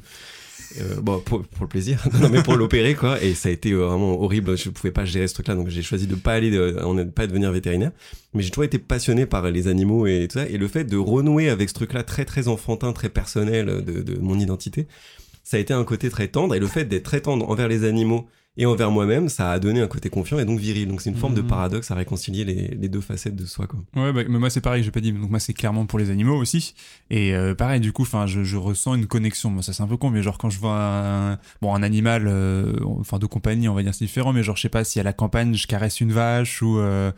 [0.81, 2.03] euh, bon pour, pour, le plaisir.
[2.21, 3.21] Non mais pour l'opérer quoi.
[3.21, 4.57] Et ça a été euh, vraiment horrible.
[4.57, 7.05] Je pouvais pas gérer ce truc là donc j'ai choisi de pas aller de, on
[7.07, 7.91] pas devenir vétérinaire.
[8.33, 10.47] Mais j'ai toujours été passionné par les animaux et tout ça.
[10.47, 14.01] Et le fait de renouer avec ce truc là très très enfantin très personnel de,
[14.01, 14.88] de mon identité
[15.43, 16.55] ça a été un côté très tendre.
[16.55, 19.81] Et le fait d'être très tendre envers les animaux et envers moi-même, ça a donné
[19.81, 20.87] un côté confiant et donc viril.
[20.87, 21.47] Donc c'est une forme de mhm.
[21.47, 23.67] paradoxe à réconcilier les, les, deux facettes de soi.
[23.67, 23.79] Quoi.
[23.95, 25.11] Ouais, bah, mais moi c'est pareil, je pas dit.
[25.11, 26.73] Donc moi c'est clairement pour les animaux aussi.
[27.09, 29.49] Et euh, pareil, du coup, enfin, je, je, ressens une connexion.
[29.49, 32.27] Moi ça c'est un peu con, mais genre quand je vois un, bon un animal,
[32.27, 34.31] euh, enfin de compagnie, on va dire c'est différent.
[34.31, 37.11] Mais genre je sais pas si à la campagne je caresse une vache ou euh,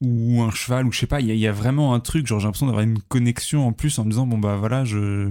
[0.00, 1.20] ou un cheval ou je sais pas.
[1.20, 2.26] Il y, y, a vraiment un truc.
[2.26, 5.30] Genre j'ai l'impression d'avoir une connexion en plus en me disant bon bah voilà je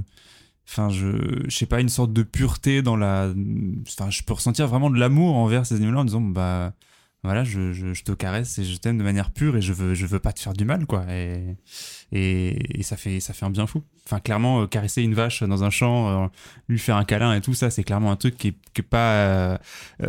[0.67, 3.33] enfin je je sais pas une sorte de pureté dans la
[3.87, 6.73] enfin je peux ressentir vraiment de l'amour envers ces animaux là en disant bah
[7.23, 9.93] voilà je, je, je te caresse et je t'aime de manière pure et je veux
[9.93, 11.05] je veux pas te faire du mal quoi.
[11.09, 11.55] Et
[12.11, 13.83] et, et ça fait ça fait un bien fou.
[14.05, 16.27] Enfin clairement euh, caresser une vache dans un champ euh,
[16.67, 18.83] lui faire un câlin et tout ça c'est clairement un truc qui est, qui est
[18.83, 19.57] pas euh,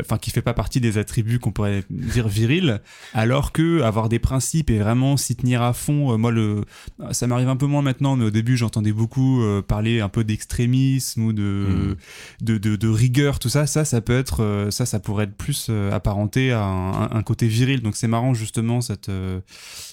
[0.01, 2.81] enfin qui fait pas partie des attributs qu'on pourrait dire viril
[3.13, 6.65] alors que avoir des principes et vraiment s'y tenir à fond moi le
[7.11, 11.23] ça m'arrive un peu moins maintenant mais au début j'entendais beaucoup parler un peu d'extrémisme
[11.23, 11.97] ou de, mmh.
[12.45, 13.67] de, de, de rigueur tout ça.
[13.67, 17.83] Ça ça peut être ça ça pourrait être plus apparenté à un, un côté viril
[17.83, 19.11] donc c'est marrant justement cette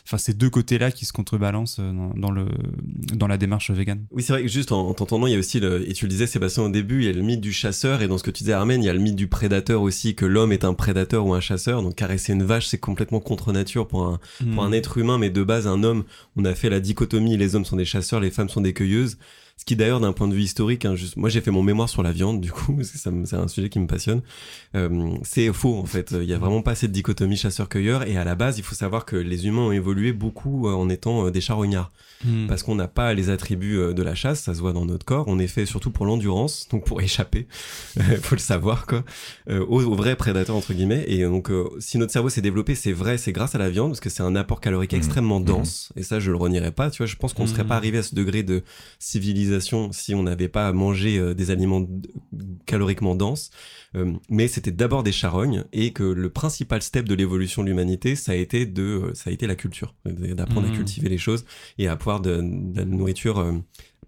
[0.06, 2.48] enfin ces deux côtés là qui se contrebalancent dans, dans le
[3.14, 5.60] dans la démarche végane oui, c'est vrai que juste en, t'entendant, il y a aussi,
[5.60, 8.02] le, et tu le disais Sébastien au début, il y a le mythe du chasseur,
[8.02, 10.16] et dans ce que tu disais Armen, il y a le mythe du prédateur aussi,
[10.16, 13.52] que l'homme est un prédateur ou un chasseur, donc caresser une vache, c'est complètement contre
[13.54, 14.20] nature pour un,
[14.54, 14.74] pour un hmm.
[14.74, 16.04] être humain, mais de base, un homme,
[16.36, 19.18] on a fait la dichotomie, les hommes sont des chasseurs, les femmes sont des cueilleuses.
[19.60, 21.90] Ce qui d'ailleurs d'un point de vue historique, hein, juste, moi j'ai fait mon mémoire
[21.90, 24.22] sur la viande du coup, parce que c'est un sujet qui me passionne.
[24.74, 26.12] Euh, c'est faux en fait.
[26.14, 28.08] Il y a vraiment pas cette dichotomie chasseur-cueilleur.
[28.08, 30.88] Et à la base, il faut savoir que les humains ont évolué beaucoup euh, en
[30.88, 31.92] étant euh, des charognards,
[32.24, 32.48] hmm.
[32.48, 34.44] parce qu'on n'a pas les attributs de la chasse.
[34.44, 35.26] Ça se voit dans notre corps.
[35.28, 37.46] On est fait surtout pour l'endurance, donc pour échapper.
[38.22, 39.04] faut le savoir quoi.
[39.50, 41.04] Aux, aux, vrais prédateurs entre guillemets.
[41.08, 44.00] Et donc si notre cerveau s'est développé, c'est vrai, c'est grâce à la viande parce
[44.00, 44.98] que c'est un apport calorique hmm.
[44.98, 45.92] extrêmement dense.
[45.98, 46.90] Et ça, je le renierai pas.
[46.90, 48.64] Tu vois, je pense qu'on serait pas arrivé à ce degré de
[49.00, 49.49] civilisation
[49.92, 51.88] si on n'avait pas mangé euh, des aliments
[52.66, 53.52] caloriquement denses.
[53.96, 58.16] Euh, mais c'était d'abord des charognes et que le principal step de l'évolution de l'humanité,
[58.16, 60.76] ça a été de, euh, ça a été la culture, d'apprendre à mmh.
[60.76, 61.46] cultiver les choses
[61.78, 62.42] et à pouvoir de,
[62.76, 63.62] la nourriture,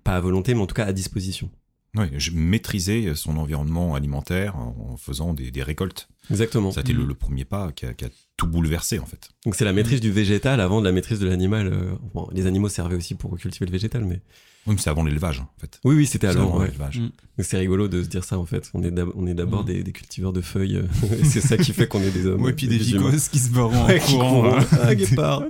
[0.03, 1.49] pas à volonté, mais en tout cas à disposition.
[1.95, 6.07] Oui, je maîtrisais son environnement alimentaire en faisant des, récoltes.
[6.29, 6.71] Exactement.
[6.71, 7.15] Ça a été le, mmh.
[7.15, 9.29] premier pas qui a, qui a, tout bouleversé en fait.
[9.45, 11.97] Donc c'est la maîtrise du végétal avant de la maîtrise de l'animal.
[12.13, 14.21] Bon, les animaux servaient aussi pour cultiver le végétal, mais
[14.67, 15.79] oui, mais c'est avant l'élevage, en fait.
[15.83, 16.99] Oui, oui, c'était avant, l'élevage.
[16.99, 17.09] Mm.
[17.39, 18.69] C'est rigolo de se dire ça, en fait.
[18.75, 18.91] On est
[19.33, 19.65] d'abord mm.
[19.65, 20.77] des, des, cultiveurs de feuilles.
[20.77, 20.83] Euh,
[21.23, 22.43] c'est ça qui fait qu'on est des hommes.
[22.43, 24.57] Oui, puis des, des qui se barrent en courant.
[24.57, 24.65] Hein.
[24.83, 25.43] Ah, guépard.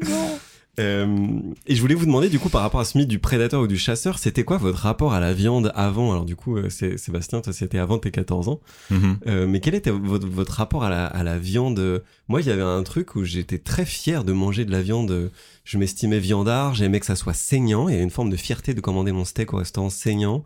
[0.79, 3.61] Euh, et je voulais vous demander du coup par rapport à ce mythe du prédateur
[3.61, 6.11] ou du chasseur, c'était quoi votre rapport à la viande avant?
[6.11, 8.61] Alors du coup, euh, Sébastien, toi c'était avant tes 14 ans.
[8.89, 9.15] Mm-hmm.
[9.27, 12.03] euh, mais quel était votre, votre rapport à la, à la viande?
[12.29, 15.31] Moi, il y avait un truc où j'étais très fier de manger de la viande.
[15.65, 17.89] Je m'estimais viandard, j'aimais que ça soit saignant.
[17.89, 20.43] Il y avait une forme de fierté de commander mon steak au restaurant saignant.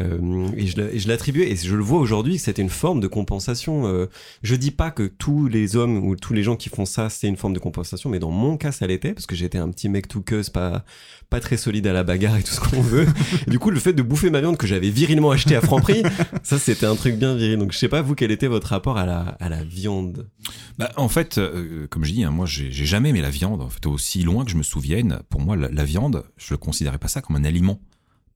[0.00, 3.86] Euh, et je, l'attribuais, et je le vois aujourd'hui, que c'était une forme de compensation.
[3.86, 4.06] Euh,
[4.42, 7.28] je dis pas que tous les hommes ou tous les gens qui font ça, c'est
[7.28, 9.88] une forme de compensation, mais dans mon cas, ça l'était, parce que j'étais un petit
[9.88, 10.84] mec tout queuse, pas,
[11.30, 13.06] pas très solide à la bagarre et tout ce qu'on veut.
[13.46, 16.02] du coup, le fait de bouffer ma viande que j'avais virilement acheté à Franprix,
[16.42, 17.58] ça c'était un truc bien viril.
[17.58, 20.28] Donc je sais pas, vous, quel était votre rapport à la, à la viande?
[20.78, 23.62] Bah, en fait, euh, comme je dis, hein, moi, j'ai j'ai jamais aimé la viande.
[23.62, 26.58] En fait, aussi loin que je me souvienne, pour moi, la, la viande, je ne
[26.58, 27.80] considérais pas ça comme un aliment.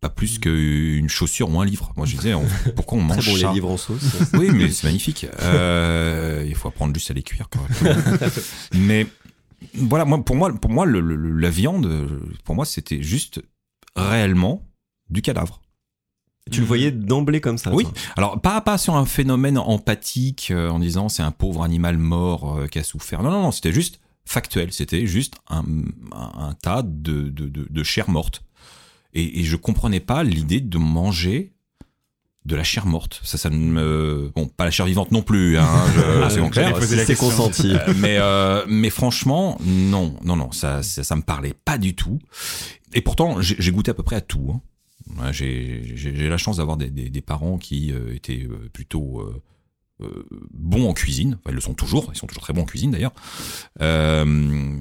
[0.00, 1.92] Pas plus qu'une chaussure ou un livre.
[1.96, 4.02] Moi, je disais, on- pourquoi on mange Très bon, ça les livres en sauce.
[4.32, 5.26] Oui, mais c'est magnifique.
[5.42, 7.94] Euh, il faut apprendre juste à les cuire correctement.
[8.74, 9.06] mais
[9.74, 12.08] voilà, moi, pour moi, pour moi, le- le- la viande,
[12.44, 13.42] pour moi, c'était juste
[13.94, 14.62] réellement
[15.10, 15.60] du cadavre.
[16.50, 17.84] tu le voyais d'emblée comme ça Oui.
[17.84, 17.92] toi.
[18.16, 22.56] Alors pas pas sur un phénomène empathique euh, en disant c'est un pauvre animal mort
[22.58, 23.22] euh, qui a souffert.
[23.22, 24.72] Non non non, c'était juste factuel.
[24.72, 25.62] C'était juste un,
[26.12, 28.42] un, un tas de, de, de, de chair morte.
[29.14, 31.52] Et, et je comprenais pas l'idée de manger
[32.46, 33.20] de la chair morte.
[33.22, 35.58] Ça ça ne me bon pas la chair vivante non plus.
[35.58, 36.74] Hein, je- c'est bon clair.
[36.82, 37.74] C'est consenti.
[37.74, 41.94] Euh, mais euh, mais franchement non non non ça, ça ça me parlait pas du
[41.94, 42.18] tout
[42.94, 44.60] et pourtant j'ai goûté à peu près à tout hein.
[45.32, 49.42] J'ai la chance d'avoir des, des, des parents qui euh, étaient euh, plutôt euh,
[50.02, 51.38] euh, bons en cuisine.
[51.40, 52.10] Enfin, ils le sont toujours.
[52.14, 53.12] Ils sont toujours très bons en cuisine d'ailleurs.
[53.80, 54.76] Euh,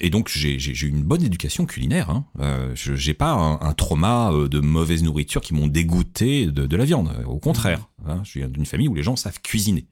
[0.00, 2.24] et donc j'ai eu une bonne éducation culinaire hein.
[2.40, 6.66] euh, je j'ai pas un, un trauma euh, de mauvaise nourriture qui m'ont dégoûté de,
[6.66, 7.10] de la viande.
[7.26, 8.22] Au contraire hein.
[8.24, 9.86] je viens d'une famille où les gens savent cuisiner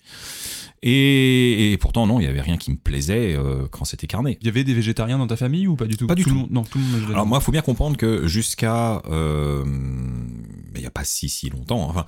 [0.83, 4.37] et, et pourtant, non, il y avait rien qui me plaisait euh, quand c'était carné.
[4.43, 6.07] Il y avait des végétariens dans ta famille ou pas du tout?
[6.07, 6.35] Pas du le tout.
[6.37, 10.75] monde- non, tout le monde Alors moi, il faut bien comprendre que jusqu'à, euh, mais
[10.77, 12.05] il n'y a pas si si longtemps, enfin,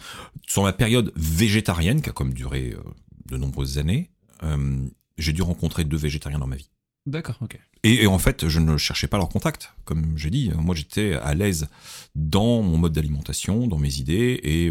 [0.47, 2.83] sur ma période végétarienne, qui a comme duré euh,
[3.31, 4.11] de nombreuses années,
[4.43, 4.85] euh,
[5.17, 6.69] j'ai dû rencontrer deux végétariens dans ma vie.
[7.07, 7.59] D'accord, ok.
[7.83, 9.73] Et, et en fait, je ne cherchais pas leur contact.
[9.87, 11.69] Comme j'ai dit, moi j'étais à l'aise
[12.15, 14.71] dans mon mode d'alimentation, dans mes idées, et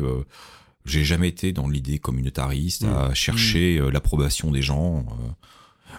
[0.85, 4.99] j'ai jamais été dans l'idée communautariste à chercher euh, l'approbation des gens.
[5.09, 5.29] euh.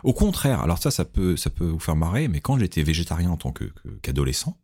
[0.04, 3.30] Au contraire, alors ça, ça peut, ça peut vous faire marrer, mais quand j'étais végétarien
[3.30, 4.58] en tant que- que- qu'adolescent,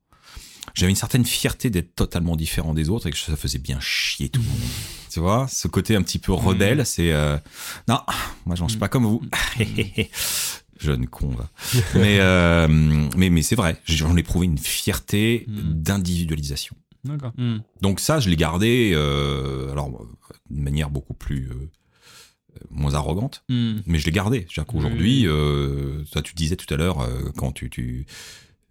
[0.75, 4.29] j'avais une certaine fierté d'être totalement différent des autres et que ça faisait bien chier
[4.29, 4.59] tout le monde.
[5.11, 7.37] Tu vois, ce côté un petit peu rebelle, c'est euh,
[7.89, 7.99] non,
[8.47, 9.23] moi je mange pas comme vous.
[10.81, 11.49] Jeune con va.
[11.95, 12.67] mais, euh,
[13.17, 15.61] mais mais c'est vrai, j'en ai éprouvé une fierté Mm.
[15.83, 16.75] d'individualisation.
[17.05, 17.33] D'accord.
[17.37, 17.59] Hmm.
[17.81, 20.07] Donc ça, je l'ai gardé, euh, alors
[20.51, 21.71] d'une manière beaucoup plus euh,
[22.71, 23.81] moins arrogante, Hmm.
[23.87, 24.47] mais je l'ai gardé.
[24.49, 28.07] C'est-à-dire qu'aujourd'hui, euh, toi, tu disais tout à l'heure quand tu, tu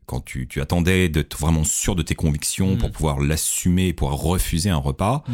[0.06, 4.70] quand tu, tu attendais d'être vraiment sûr de tes convictions pour pouvoir l'assumer, pouvoir refuser
[4.70, 5.24] un repas.
[5.28, 5.34] Hmm.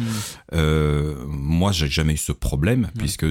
[0.54, 3.26] Euh, moi, j'ai jamais eu ce problème puisque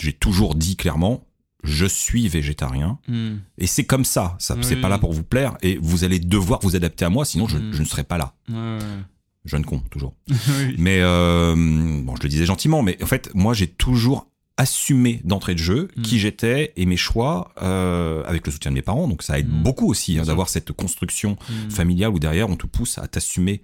[0.00, 1.26] j'ai toujours dit clairement.
[1.66, 3.36] Je suis végétarien Hmm.
[3.58, 4.36] et c'est comme ça.
[4.38, 7.24] Ça c'est pas là pour vous plaire et vous allez devoir vous adapter à moi,
[7.24, 7.72] sinon je, Mm.
[7.72, 8.34] je ne serai pas là.
[8.48, 8.78] Ouais.
[9.44, 10.14] Jeune con toujours.
[10.28, 10.74] Oui.
[10.78, 15.54] Mais euh, bon, je le disais gentiment, mais en fait, moi, j'ai toujours assumé d'entrée
[15.54, 16.02] de jeu Mm.
[16.02, 19.06] qui j'étais et mes choix euh, avec le soutien de mes parents.
[19.06, 21.70] Donc ça aide beaucoup aussi hein, d'avoir cette construction Hmm.
[21.70, 23.62] familiale où derrière on te pousse à t'assumer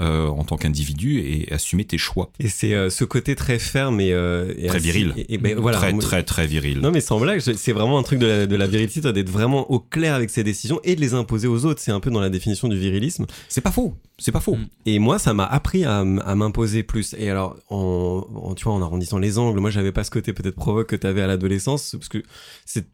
[0.00, 2.30] euh, en tant qu'individu et assumer tes choix.
[2.38, 5.14] Et c'est euh, ce côté très ferme et, euh, et Très viril.
[5.16, 6.80] Et, et ben, voilà, très, très, très viril.
[6.80, 9.70] Non mais sans blague, c'est vraiment un truc de la, de la virilité, d'être vraiment
[9.70, 11.80] au clair avec ses décisions et de les imposer aux autres.
[11.80, 13.26] C'est un peu dans la définition du virilisme.
[13.48, 13.94] C'est pas faux.
[14.18, 14.56] C'est pas faux.
[14.56, 14.66] Mm.
[14.86, 17.14] Et moi, ça m'a appris à, m'imposer plus.
[17.18, 20.32] Et alors, en, en- tu vois, en arrondissant les angles, moi, j'avais pas ce côté
[20.32, 22.22] peut-être provoque que t'avais à l'adolescence, parce que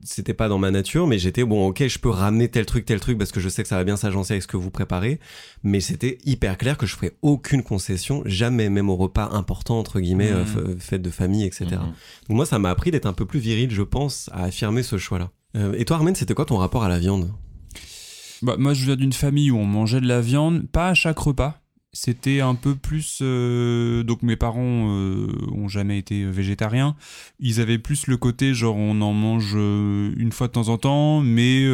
[0.03, 2.99] c'était pas dans ma nature, mais j'étais bon, ok, je peux ramener tel truc, tel
[2.99, 5.21] truc, parce que je sais que ça va bien s'agencer avec ce que vous préparez.
[5.63, 10.01] Mais c'était hyper clair que je ferais aucune concession, jamais, même au repas important entre
[10.01, 11.67] guillemets, euh, f- fête de famille, etc.
[11.71, 11.79] Mhm.
[11.79, 14.99] Donc moi, ça m'a appris d'être un peu plus viril, je pense, à affirmer ce
[14.99, 15.31] choix-là.
[15.57, 17.31] Euh, et toi, Armen, c'était quoi ton rapport à la viande?
[18.43, 21.19] Bah, moi, je viens d'une famille où on mangeait de la viande, pas à chaque
[21.19, 21.59] repas.
[21.93, 23.19] C'était un peu plus.
[23.23, 26.97] euh, donc, mes parents euh, ont jamais été végétariens.
[27.39, 30.79] Ils avaient plus le côté, genre, on en mange euh, une fois de temps en
[30.79, 31.65] temps, mais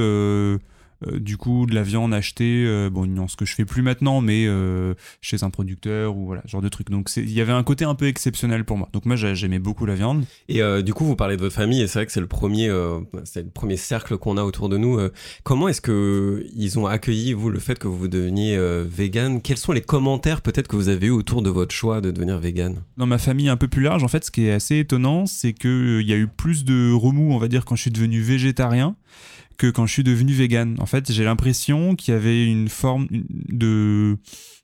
[1.07, 3.83] euh, du coup, de la viande achetée, euh, bon, non, ce que je fais plus
[3.83, 6.91] maintenant, mais euh, chez un producteur ou voilà, ce genre de truc.
[6.91, 8.89] Donc, il y avait un côté un peu exceptionnel pour moi.
[8.93, 10.25] Donc, moi, j'ai- j'aimais beaucoup la viande.
[10.49, 12.69] Et du coup, vous parlez de votre famille, et c'est vrai que c'est le premier,
[13.25, 14.99] c'est le premier cercle qu'on a autour de nous.
[15.45, 19.73] Comment est-ce que ils ont accueilli vous le fait que vous deveniez vegan Quels sont
[19.73, 23.07] les commentaires peut-être que vous avez eu autour de votre choix de devenir vegan dans
[23.07, 26.01] ma famille un peu plus large, en fait, ce qui est assez étonnant, c'est que
[26.01, 28.97] il y a eu plus de remous, on va dire, quand je suis devenu végétarien
[29.59, 30.77] que quand je suis devenu vegan.
[30.79, 34.17] En fait, j'ai l'impression qu'il y avait une forme de,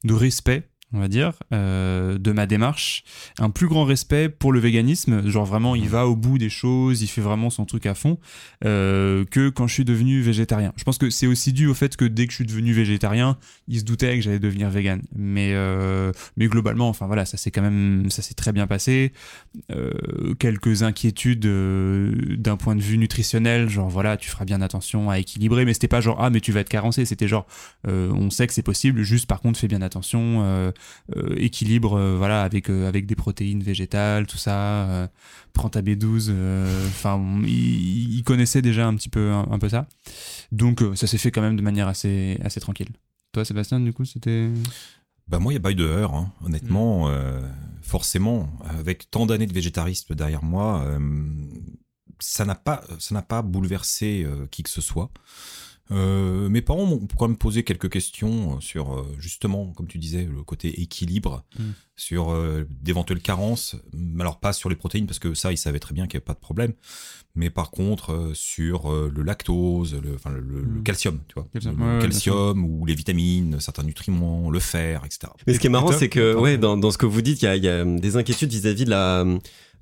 [0.04, 3.04] de respect on va dire, euh, de ma démarche,
[3.38, 7.02] un plus grand respect pour le véganisme, genre vraiment il va au bout des choses,
[7.02, 8.18] il fait vraiment son truc à fond,
[8.64, 10.72] euh, que quand je suis devenu végétarien.
[10.76, 13.37] Je pense que c'est aussi dû au fait que dès que je suis devenu végétarien,
[13.68, 15.02] il se doutait que j'allais devenir vegan.
[15.14, 19.12] Mais, euh, mais globalement, enfin voilà, ça s'est quand même, ça s'est très bien passé.
[19.72, 25.11] Euh, quelques inquiétudes euh, d'un point de vue nutritionnel, genre voilà, tu feras bien attention
[25.11, 27.46] à équilibrer, mais c'était pas genre ah mais tu vas être carencé, c'était genre
[27.88, 30.72] euh, on sait que c'est possible, juste par contre fais bien attention,
[31.16, 35.11] euh, équilibre euh, voilà avec euh, avec des protéines végétales, tout ça,
[35.53, 39.68] prends ta B12, euh, enfin il, il connaissait déjà un petit peu un, un peu
[39.68, 39.87] ça,
[40.53, 42.90] donc ça s'est fait quand même de manière assez assez tranquille.
[43.33, 44.49] Toi Sébastien du coup c'était?
[45.27, 46.33] Bah moi, il n'y a pas eu de heurts, hein.
[46.44, 47.09] honnêtement.
[47.09, 47.40] euh,
[47.81, 50.99] forcément, avec tant d'années de végétarisme derrière moi, euh,
[52.18, 55.11] ça n'a pas, ça n'a pas bouleversé euh, qui que ce soit.
[55.90, 60.25] Euh, mes parents m'ont quand même posé quelques questions sur euh, justement, comme tu disais,
[60.25, 61.62] le côté équilibre, Mm.
[61.97, 63.77] sur euh, d'éventuelles carences.
[64.18, 66.25] Alors pas sur les protéines parce que ça, ils savaient très bien qu'il n'y avait
[66.25, 66.73] pas de problème.
[67.37, 70.83] Mais par contre, euh, sur euh, le lactose, le, enfin, le, le Mm.
[70.85, 75.33] calcium, tu vois, Calcium, le ouais, calcium ou les vitamines, certains nutriments, le fer, etc.
[75.47, 77.44] Mais ce qui est marrant, c'est que ouais, dans, dans ce que vous dites, il
[77.44, 79.25] y a, il y a des inquiétudes vis-à-vis de la,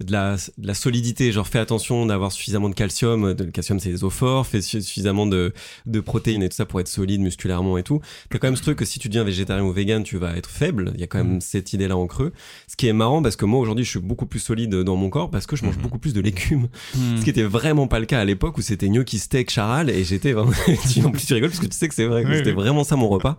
[0.01, 1.33] de, la, de la solidité.
[1.33, 3.35] Genre, fais attention d'avoir suffisamment de calcium.
[3.35, 4.47] De- Le calcium, c'est les os forts.
[4.47, 5.53] Fais su- suffisamment de,
[5.87, 8.01] de protéines et tout ça pour être solide musculairement et tout.
[8.31, 10.49] T'as quand même ce truc que si tu deviens végétarien ou vegan, tu vas être
[10.51, 10.93] faible.
[10.95, 12.33] Il y a quand même cette idée-là en creux.
[12.69, 15.11] Ce qui est marrant parce que moi, aujourd'hui, je suis beaucoup plus solide dans mon
[15.11, 15.83] corps parce que je mange Mhm.
[15.83, 16.69] beaucoup plus de légumes.
[16.95, 17.17] Hmm.
[17.19, 20.05] Ce qui était vraiment pas le cas à l'époque où c'était gnocchi steak charal et
[20.05, 20.53] j'étais vraiment
[20.93, 22.51] tu- en plus tu rigoles parce que tu sais que c'est vrai que Oui, c'était
[22.51, 22.57] oui.
[22.57, 23.37] vraiment ça mon repas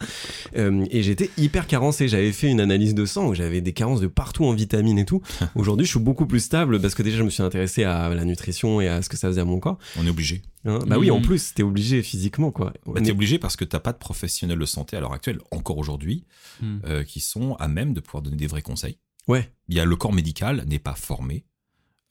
[0.57, 4.01] Euh, et j'étais hyper carencé j'avais fait une analyse de sang où j'avais des carences
[4.01, 5.21] de partout en vitamines et tout
[5.55, 8.23] aujourd'hui je suis beaucoup plus stable parce que déjà je me suis intéressé à la
[8.25, 10.41] nutrition et à ce que ça faisait à mon corps On est obligé.
[10.65, 10.79] hein.
[10.85, 11.25] bah oui en Mhm.
[11.25, 14.65] plus t'es obligé physiquement quoi Bah, t'es obligé parce que t'as pas de professionnels de
[14.65, 16.25] santé à l'heure actuelle, encore aujourd'hui,
[16.61, 16.77] Hmm.
[16.85, 18.97] euh, qui sont à même de pouvoir donner des vrais conseils.
[19.27, 21.45] ouais Il y a le corps médical n'est pas formé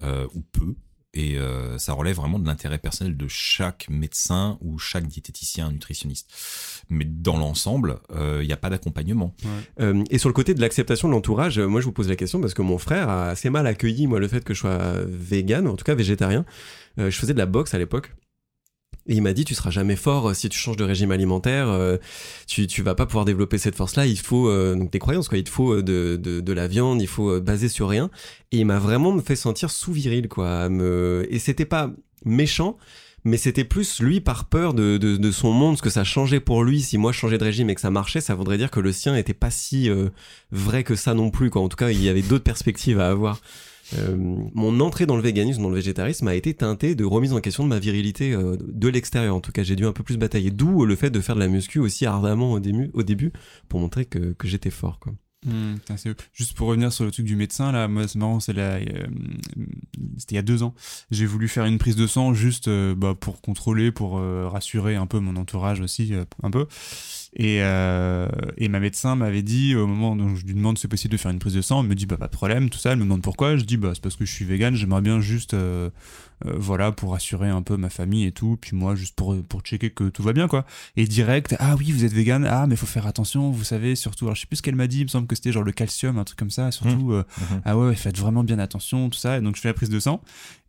[0.02, 0.74] euh, ou peu,
[1.14, 6.32] et euh, ça relève vraiment de l'intérêt personnel de chaque médecin ou chaque diététicien, nutritionniste.
[6.88, 9.34] Mais dans l'ensemble, euh, il n'y a pas d'accompagnement.
[9.80, 12.16] Euh, et sur le côté de l'acceptation de l'entourage, euh, moi je vous pose la
[12.16, 14.78] question parce que mon frère a assez mal accueilli moi le fait que je sois
[15.06, 16.44] vegan, en tout cas végétarien.
[16.98, 18.14] Euh, je faisais de la boxe à l'époque.
[19.06, 21.68] Et il m'a dit tu seras jamais fort euh, si tu changes de régime alimentaire,
[21.68, 21.96] euh,
[22.46, 24.06] tu tu vas pas pouvoir développer cette force-là.
[24.06, 25.38] Il faut euh, donc des croyances quoi.
[25.38, 28.10] Il te faut euh, de, de de la viande, il faut baser sur rien.
[28.52, 30.68] Et il m'a vraiment me fait sentir sous viril quoi.
[30.68, 31.90] Me et c'était pas
[32.24, 32.76] méchant,
[33.24, 36.40] mais c'était plus lui par peur de, de, de son monde, ce que ça changeait
[36.40, 36.80] pour lui.
[36.80, 38.92] Si moi je changeais de régime et que ça marchait, ça voudrait dire que le
[38.92, 40.08] sien était pas si euh,
[40.50, 41.50] vrai que ça non plus.
[41.50, 41.62] Quoi.
[41.62, 43.40] En tout cas, il y avait d'autres perspectives à avoir.
[43.98, 44.16] Euh,
[44.54, 47.64] mon entrée dans le véganisme, dans le végétarisme, a été teintée de remise en question
[47.64, 49.34] de ma virilité euh, de l'extérieur.
[49.36, 50.50] En tout cas, j'ai dû un peu plus batailler.
[50.50, 53.32] D'où le fait de faire de la muscu aussi ardemment au début,
[53.68, 54.98] pour montrer que, j'étais fort.
[54.98, 55.12] Quoi.
[55.96, 58.80] C'est- Juste pour revenir sur le truc du médecin, là, moi, c'est marrant, euh,
[60.16, 60.74] c'était il y a deux ans.
[61.10, 64.94] J'ai voulu faire une prise de sang juste euh, bah, pour contrôler, pour euh, rassurer
[64.94, 66.66] un peu mon entourage aussi, euh, un peu.
[67.34, 70.88] Et, euh, et ma médecin m'avait dit, au moment où je lui demande si c'est
[70.88, 72.78] possible de faire une prise de sang, elle me dit, bah, pas de problème, tout
[72.78, 72.92] ça.
[72.92, 73.56] Elle me demande pourquoi.
[73.56, 75.88] Je dis, bah, c'est parce que je suis vegan, j'aimerais bien juste, euh,
[76.56, 78.58] voilà, pour rassurer un peu ma famille et tout.
[78.60, 80.64] Puis moi, juste pour, pour checker que tout va bien, quoi.
[80.96, 84.24] Et direct, ah oui, vous êtes vegan, ah, mais faut faire attention, vous savez, surtout,
[84.26, 85.72] alors je sais plus ce qu'elle m'a dit, il me semble que c'était genre le
[85.72, 87.62] calcium, un truc comme ça, surtout, euh, Mhm.
[87.64, 89.38] ah ouais, faites vraiment bien attention, tout ça.
[89.38, 90.20] Et donc je fais la prise de sang.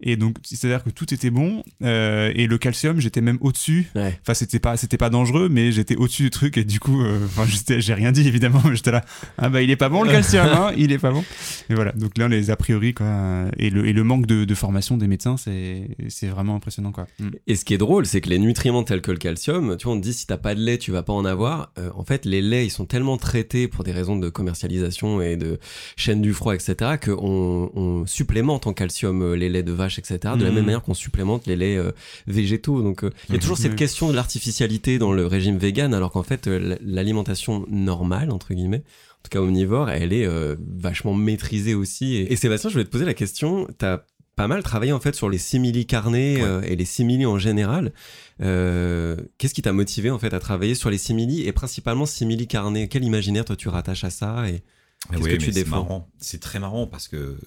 [0.05, 3.89] Et donc, c'est-à-dire que tout était bon, euh, et le calcium, j'étais même au-dessus.
[3.95, 4.19] Ouais.
[4.21, 7.25] Enfin, c'était pas, c'était pas dangereux, mais j'étais au-dessus du truc, et du coup, euh,
[7.25, 9.05] enfin, j'ai rien dit évidemment, mais j'étais là,
[9.38, 11.23] ah bah il est pas bon le calcium, hein, il est pas bon.
[11.69, 14.55] Et voilà, donc là, les a priori, quoi, et le, et le manque de, de
[14.55, 15.62] formation des médecins, c'est,
[16.10, 17.08] c'est vraiment impressionnant, quoi.
[17.19, 17.30] Mm.
[17.47, 19.93] Et ce qui est drôle, c'est que les nutriments tels que le calcium, tu vois,
[19.93, 21.71] on te dit si t'as pas de lait, tu vas pas en avoir.
[21.78, 25.38] Euh, en fait, les laits, ils sont tellement traités pour des raisons de commercialisation et
[25.38, 25.60] de
[25.95, 30.19] chaîne du froid, etc., qu'on on supplémente en calcium euh, les laits de vache, etc.,
[30.38, 31.91] de la même manière qu'on supplémente les laits euh,
[32.28, 32.82] végétaux.
[32.82, 33.78] Donc, euh, il y a toujours cette Oui.
[33.78, 39.23] question de l'artificialité dans le régime vegan, alors qu'en fait, l'alimentation normale, entre guillemets, en
[39.23, 42.15] tout cas omnivore, elle est euh, vachement maîtrisée aussi.
[42.15, 44.02] Et, et Sébastien, je voulais te poser la question, t'as
[44.36, 46.43] pas mal travaillé en fait sur les simili carnés Ouais.
[46.43, 47.93] euh, et les simili en général.
[48.41, 52.48] Euh, Qu'est-ce qui t'a motivé en fait à travailler sur les simili et principalement simili
[52.48, 52.88] carnés?
[52.88, 54.63] Quel imaginaire toi tu rattaches à ça et
[55.12, 56.10] Mais Qu'est-ce oui, que tu défends?
[56.17, 57.39] C'est très marrant parce que, euh,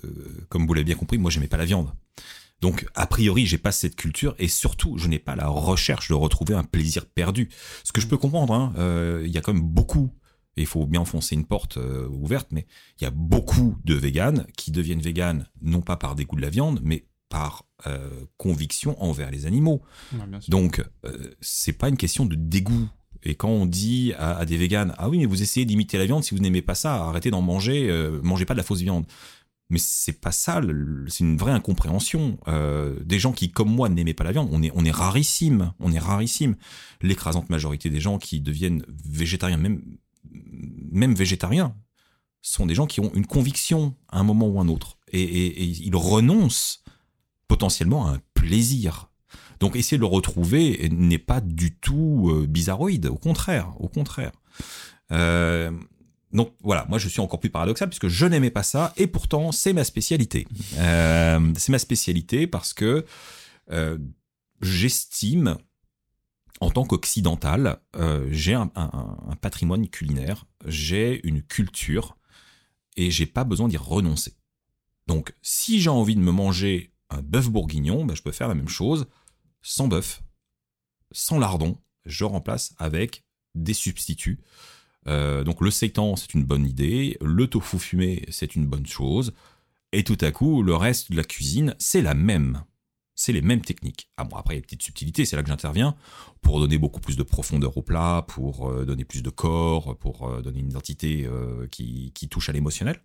[0.48, 1.90] comme vous l'avez bien compris, moi j'aimais pas la viande.
[2.62, 6.14] Donc a priori j'ai pas cette culture et surtout je n'ai pas la recherche de
[6.14, 7.50] retrouver un plaisir perdu.
[7.84, 8.72] Ce que je peux comprendre, hein,
[9.24, 10.10] il y a quand même beaucoup,
[10.56, 12.66] et il faut bien enfoncer une porte euh, ouverte, mais
[13.00, 16.50] il y a beaucoup de véganes qui deviennent véganes non pas par dégoût de la
[16.50, 19.82] viande, mais par euh, conviction envers les animaux.
[20.12, 20.20] Ouais.
[20.48, 22.88] Donc, euh, c'est pas une question de dégoût.
[23.22, 26.22] Et quand on dit à, des véganes, ah oui, mais vous essayez d'imiter la viande,
[26.22, 29.04] si vous n'aimez pas ça, arrêtez d'en manger, euh, mangez pas de la fausse viande.
[29.68, 30.60] Mais c'est pas ça,
[31.08, 32.38] c'est une vraie incompréhension.
[32.46, 35.72] Euh, des gens qui, comme moi, n'aimaient pas la viande, on est, on est rarissime,
[35.80, 36.54] on est rarissime.
[37.02, 39.82] L'écrasante majorité des gens qui deviennent végétariens, même,
[40.90, 41.74] même végétariens,
[42.42, 44.98] sont des gens qui ont une conviction à un moment ou un autre.
[45.12, 46.84] Et, ils renoncent
[47.48, 49.10] potentiellement à un plaisir.
[49.60, 54.32] Donc essayer de le retrouver n'est pas du tout euh, bizarroïde, au contraire, au contraire.
[55.12, 55.70] Euh,
[56.32, 59.52] donc voilà, moi je suis encore plus paradoxal puisque je n'aimais pas ça et pourtant
[59.52, 60.46] c'est ma spécialité.
[60.78, 63.04] Euh, c'est ma spécialité parce que
[64.60, 65.56] j'estime
[66.60, 68.70] en tant qu'occidental, euh, j'ai un,
[69.40, 72.16] patrimoine culinaire, j'ai une culture
[72.96, 74.34] et j'ai pas besoin d'y renoncer.
[75.06, 78.54] Donc si j'ai envie de me manger un bœuf bourguignon, ben, je peux faire la
[78.54, 79.06] même chose
[79.62, 80.22] sans bœuf,
[81.10, 84.40] sans lardon, je remplace avec des substituts.
[85.08, 89.32] Euh, donc le seitan, c'est une bonne idée, le tofu fumé, c'est une bonne chose,
[89.92, 92.62] et tout à coup, le reste de la cuisine, c'est la même.
[93.16, 94.08] C'est les mêmes techniques.
[94.16, 95.96] Ah après, il y a des petites subtilités, c'est là que j'interviens,
[96.42, 100.28] pour donner beaucoup plus de profondeur au plat, pour euh, donner plus de corps, pour
[100.28, 101.28] euh, donner une identité
[101.70, 103.00] qui, qui, touche à l'émotionnel.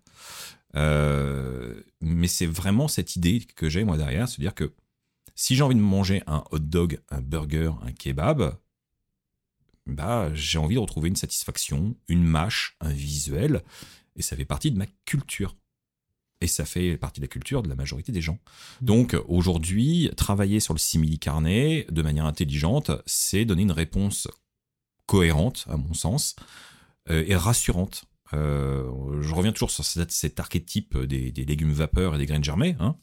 [0.74, 4.72] mais c'est vraiment cette idée que j'ai, moi, derrière, se dire que
[5.34, 8.54] si j'ai envie de manger un hot dog, un burger, un kebab,
[9.86, 13.62] bah, j'ai envie de retrouver une satisfaction, une mâche, un visuel,
[14.16, 15.56] et ça fait partie de ma culture.
[16.42, 18.38] Et ça fait partie de la culture de la majorité des gens.
[18.80, 18.84] Mmh.
[18.84, 24.28] Donc aujourd'hui, travailler sur le simili carnet de manière intelligente, c'est donner une réponse
[25.06, 26.34] cohérente, à mon sens,
[27.10, 28.04] euh, et rassurante.
[28.34, 32.76] Euh, je reviens toujours sur cet, archétype des, légumes vapeur et des graines germées.
[32.80, 32.96] Hein.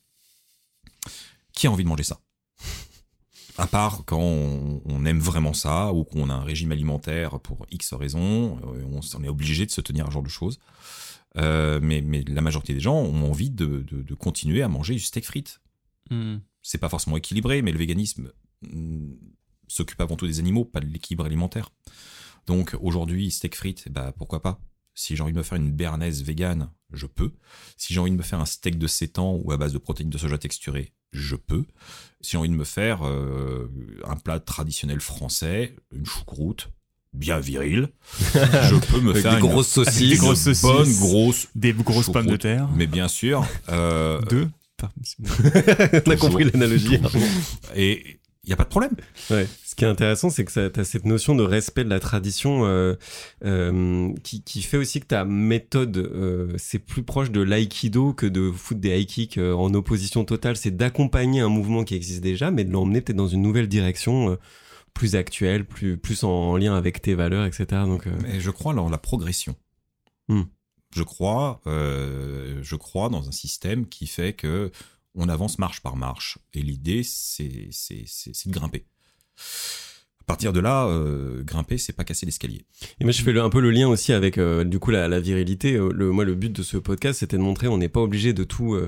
[1.53, 2.19] Qui a envie de manger ça?
[3.57, 7.93] À part quand on, aime vraiment ça ou qu'on a un régime alimentaire pour X
[7.93, 10.59] raisons, euh, on, est obligé de se tenir à ce genre de choses.
[11.37, 15.61] Euh, mais, la majorité des gens ont envie de, continuer à manger du steak frites.
[16.09, 16.37] Hmm.
[16.61, 19.13] C'est pas forcément équilibré, mais le véganisme hmm,
[19.67, 21.69] s'occupe avant tout des animaux, pas de l'équilibre alimentaire.
[22.47, 24.59] Donc aujourd'hui, steak frites, bah pourquoi pas?
[24.95, 27.31] Si j'ai envie de me faire une béarnaise végane, je peux.
[27.77, 30.09] Si j'ai envie de me faire un steak de sétan ou à base de protéines
[30.09, 31.65] de soja texturées, je peux.
[32.21, 33.71] Si j'ai envie de me faire euh,
[34.03, 36.69] un plat traditionnel français, une choucroute,
[37.13, 37.89] bien viril,
[38.33, 42.27] je peux me faire des grosses saucisses, des grosses saucisses, bonnes grosses, des grosses pommes
[42.27, 42.67] de terre.
[42.75, 44.47] Mais bien sûr, euh, deux.
[46.07, 46.99] On a compris l'analogie.
[47.75, 48.93] Et il n'y a pas de problème.
[49.29, 49.47] Ouais.
[49.65, 52.65] Ce qui est intéressant, c'est que tu as cette notion de respect de la tradition
[52.65, 52.95] euh,
[53.45, 58.25] euh, qui, qui, fait aussi que ta méthode, euh, c'est plus proche de l'aïkido que
[58.25, 60.55] de foutre des high kicks euh, en opposition totale.
[60.55, 64.31] C'est d'accompagner un mouvement qui existe déjà, mais de l'emmener peut-être dans une nouvelle direction
[64.31, 64.35] euh,
[64.99, 67.67] plus actuelle, plus, plus en, lien avec tes valeurs, etc.
[67.85, 69.55] Donc, euh, mais je crois dans la progression.
[70.27, 70.43] Hmm.
[70.93, 74.71] Je crois, je crois dans un système qui fait que
[75.15, 76.37] on avance marche par marche.
[76.53, 78.85] Et l'idée, c'est de grimper.
[80.29, 82.61] Partir de là, euh, grimper, c'est pas casser l'escalier.
[83.01, 85.73] Et moi, je fais un peu le lien aussi avec euh, du coup la, virilité.
[85.73, 88.31] Euh, le, moi, le but de ce podcast, c'était de montrer on n'est pas obligé
[88.31, 88.79] de tout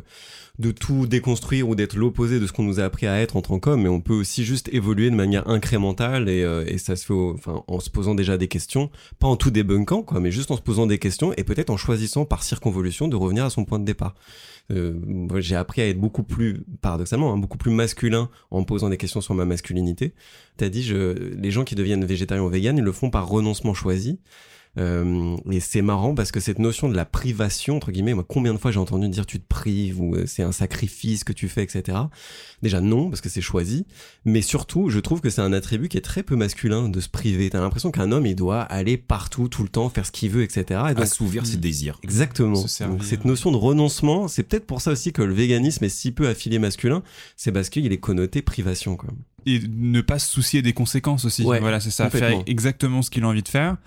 [0.60, 3.42] de tout déconstruire ou d'être l'opposé de ce qu'on nous a appris à être en
[3.42, 7.06] tant qu'homme, mais on peut aussi juste évoluer de manière incrémentale et, et ça se
[7.06, 10.52] fait enfin, en se posant déjà des questions, pas en tout débunkant, quoi, mais juste
[10.52, 13.66] en se posant des questions et peut-être en choisissant par circonvolution de revenir à son
[13.66, 14.14] point de départ.
[14.72, 14.94] Euh,
[15.40, 19.22] j'ai appris à être beaucoup plus, paradoxalement, hein, beaucoup plus masculin en posant des questions
[19.22, 20.14] sur ma masculinité.
[20.58, 23.74] T'as dit, je, les gens qui deviennent végétariens ou véganes, ils le font par renoncement
[23.74, 24.20] choisi.
[24.78, 28.54] Euh, et c'est marrant parce que cette notion de la privation, entre guillemets, moi, combien
[28.54, 31.50] de fois j'ai entendu dire tu te prives ou euh, c'est un sacrifice que tu
[31.50, 31.98] fais, etc.
[32.62, 33.86] Déjà non, parce que c'est choisi.
[34.24, 37.10] Mais surtout, je trouve que c'est un attribut qui est très peu masculin de se
[37.10, 37.50] priver.
[37.50, 40.44] T'as l'impression qu'un homme, il doit aller partout, tout le temps, faire ce qu'il veut,
[40.44, 40.64] etc.
[40.92, 42.00] Et donc, Assouvir ses désirs.
[42.04, 42.64] Exactement.
[42.80, 46.12] Donc, cette notion de renoncement, c'est peut-être pour ça aussi que le véganisme est si
[46.12, 47.04] peu affilié masculin.
[47.36, 49.10] C'est parce qu'il est connoté privation, quoi.
[49.48, 51.42] Et ne pas se soucier des conséquences aussi.
[51.44, 52.10] voilà, c'est ça.
[52.10, 53.78] Faire exactement ce qu'il a envie de faire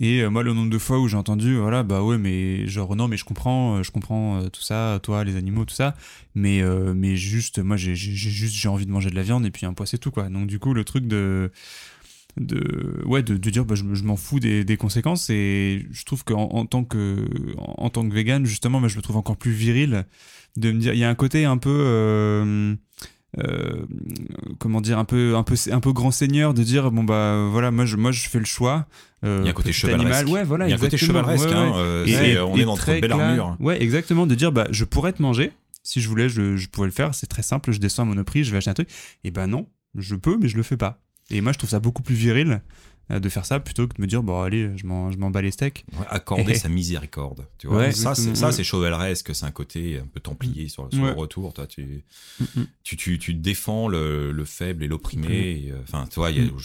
[0.00, 2.96] et euh, moi, le nombre de fois où j'ai entendu, voilà, bah ouais, mais genre,
[2.96, 5.94] non, mais je comprends, euh, je comprends euh, tout ça, toi, les animaux, tout ça,
[6.34, 6.62] mais,
[6.94, 9.74] mais juste, moi, j'ai juste, j'ai envie de manger de la viande et puis un
[9.74, 10.28] poids, c'est tout, quoi.
[10.28, 11.52] Donc, du coup, le truc de,
[12.40, 16.48] de, ouais, de, dire, bah, je, m'en fous des, des, conséquences et je trouve qu'en
[16.50, 17.26] en tant que,
[17.58, 20.06] en, tant que vegan, justement, moi, je me trouve encore plus viril
[20.56, 22.74] de me dire, il y a un côté un peu, euh,
[24.58, 27.70] comment dire un peu un peu un peu grand seigneur de dire bon bah voilà
[27.70, 28.86] moi je moi je fais le choix
[29.24, 30.28] euh, il y a un côté chevaleresque.
[30.28, 33.00] ouais voilà il y a un côté chevaleresque hein, euh, et, on est dans une
[33.00, 35.52] belle armure ouais exactement de dire bah je pourrais te manger.
[35.84, 37.12] Si je voulais je, je pouvais le faire.
[37.12, 37.72] C'est très simple.
[37.72, 38.88] Je descends à Monoprix je vais acheter un truc.
[39.24, 39.66] Et ben non
[39.96, 41.00] je peux mais je le fais pas.
[41.30, 42.58] Et moi je trouve ça beaucoup plus viril euh,
[43.10, 45.42] de faire ça plutôt que de me dire bon allez je m'en je m'en bats
[45.42, 47.46] les steaks Ouais, accorder Et- sa miséricorde.
[47.58, 47.92] Tu vois, Ouais.
[47.92, 51.10] ça, c'est, ça, c'est chevaleresque, c'est un côté un peu templier sur, sur Ouais.
[51.10, 51.52] le retour.
[51.52, 52.04] Toi, tu,
[52.40, 55.68] Mm, tu, tu, tu défends le, le faible et l'opprimé.
[55.70, 56.56] euh, Enfin, tu vois, il y a- Mm.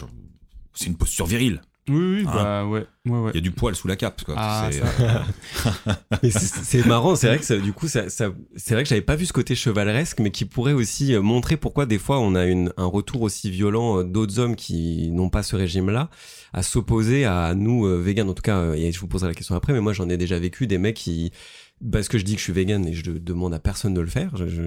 [0.74, 1.62] c'est une posture virile.
[1.90, 4.24] Oui oui Hein bah ouais ouais ouais Il y a du poil sous la cape.
[4.24, 4.36] Quoi.
[4.38, 8.84] Ah, C'est- c'est- c'est marrant, c'est vrai que ça, du coup, ça, ça- c'est vrai
[8.84, 11.98] que j'avais pas vu ce côté chevaleresque, mais qui pourrait aussi euh, montrer pourquoi des
[12.00, 15.56] fois on a une, un retour aussi violent euh, d'autres hommes qui n'ont pas ce
[15.56, 16.10] régime-là
[16.54, 18.30] à s'opposer à nous euh, véganes.
[18.30, 20.18] En tout cas, euh, et je vous poserai la question après, mais moi j'en ai
[20.18, 21.32] déjà vécu des mecs qui
[21.92, 24.08] parce que je dis que je suis vegan et je demande à personne de le
[24.08, 24.62] faire, je- je-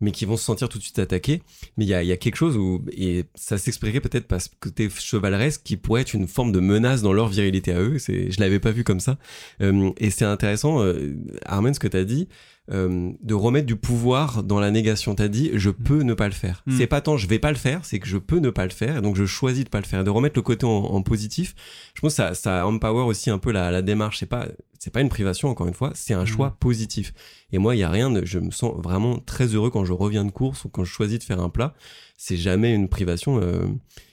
[0.00, 1.42] mais qui vont se sentir tout de suite attaqués.
[1.76, 4.48] Mais il y a, y a quelque chose où, et ça s'expliquerait peut-être par ce
[4.60, 7.98] côté chevaleresque qui pourrait être une forme de menace dans leur virilité à eux.
[7.98, 9.16] C'est, je l'avais pas vu comme ça.
[9.62, 11.14] Euh, et c'est intéressant, euh,
[11.44, 12.28] Armen, ce que tu as dit,
[12.72, 15.14] euh, de remettre du pouvoir dans la négation.
[15.14, 16.64] Tu as dit, je peux ne pas le faire.
[16.66, 16.76] Mm.
[16.76, 18.72] C'est pas tant je vais pas le faire, c'est que je peux ne pas le
[18.72, 20.02] faire, et donc je choisis de pas le faire.
[20.02, 21.54] De remettre le côté en, en positif,
[21.94, 24.18] je pense que ça, ça empower aussi un peu la, la démarche.
[24.18, 24.48] C'est pas,
[24.78, 26.26] c'est pas une privation, encore une fois, c'est un Mm.
[26.26, 27.12] choix positif.
[27.52, 29.92] Et moi, il y a rien de, je me sens vraiment très heureux quand je
[29.92, 31.74] reviens de course ou quand je choisis de faire un plat.
[32.18, 33.38] C'est jamais une privation.
[33.42, 33.66] euh.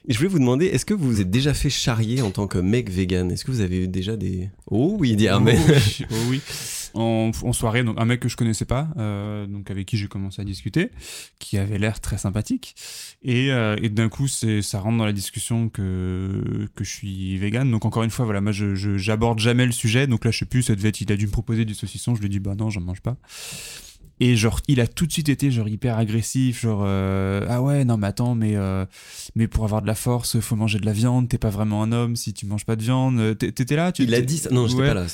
[0.08, 2.48] Et je voulais vous demander, est-ce que vous vous êtes déjà fait charrier en tant
[2.48, 3.32] que mec vegan?
[3.32, 4.50] Est-ce que vous avez eu déjà des...
[4.68, 5.58] Oh oui, dit Armen.
[5.58, 6.42] Oh oui, oh oui.
[6.96, 10.08] En, en soirée, donc un mec que je connaissais pas, euh, donc avec qui j'ai
[10.08, 10.92] commencé à discuter,
[11.40, 12.76] qui avait l'air très sympathique,
[13.24, 17.36] et, euh, et d'un coup, c'est ça rentre dans la discussion que que je suis
[17.40, 17.72] vegan.
[17.72, 20.06] Donc encore une fois, voilà, moi je j'aborde jamais le sujet.
[20.06, 22.30] Donc là, je sais ça il a dû me proposer du saucisson, je lui ai
[22.30, 23.18] dit bah non, j'en mange pas.
[24.26, 27.84] Et genre, il a tout de suite été genre hyper agressif, genre euh, ah ouais
[27.84, 28.86] non mais attends mais euh,
[29.36, 31.92] mais pour avoir de la force faut manger de la viande, t'es pas vraiment un
[31.92, 33.38] homme si tu manges pas de viande.
[33.38, 34.50] T'é- T'étais là, tu Il a dit ça.
[34.50, 34.88] Non, j'étais Ouais.
[34.88, 35.06] pas là.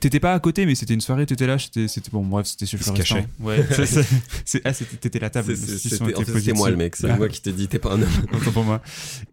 [0.00, 2.78] T'étais pas à côté, mais c'était une soirée, t'étais là, c'était bon, bref, c'était sur
[2.78, 3.44] le.
[3.44, 3.64] Ouais,
[4.44, 5.56] c'est- ah, c'était- t'étais la table.
[5.56, 8.02] C'était en fait, moi le mec, c'est Ah, moi qui te dis t'es pas un
[8.02, 8.08] homme.
[8.32, 8.82] autant pour moi.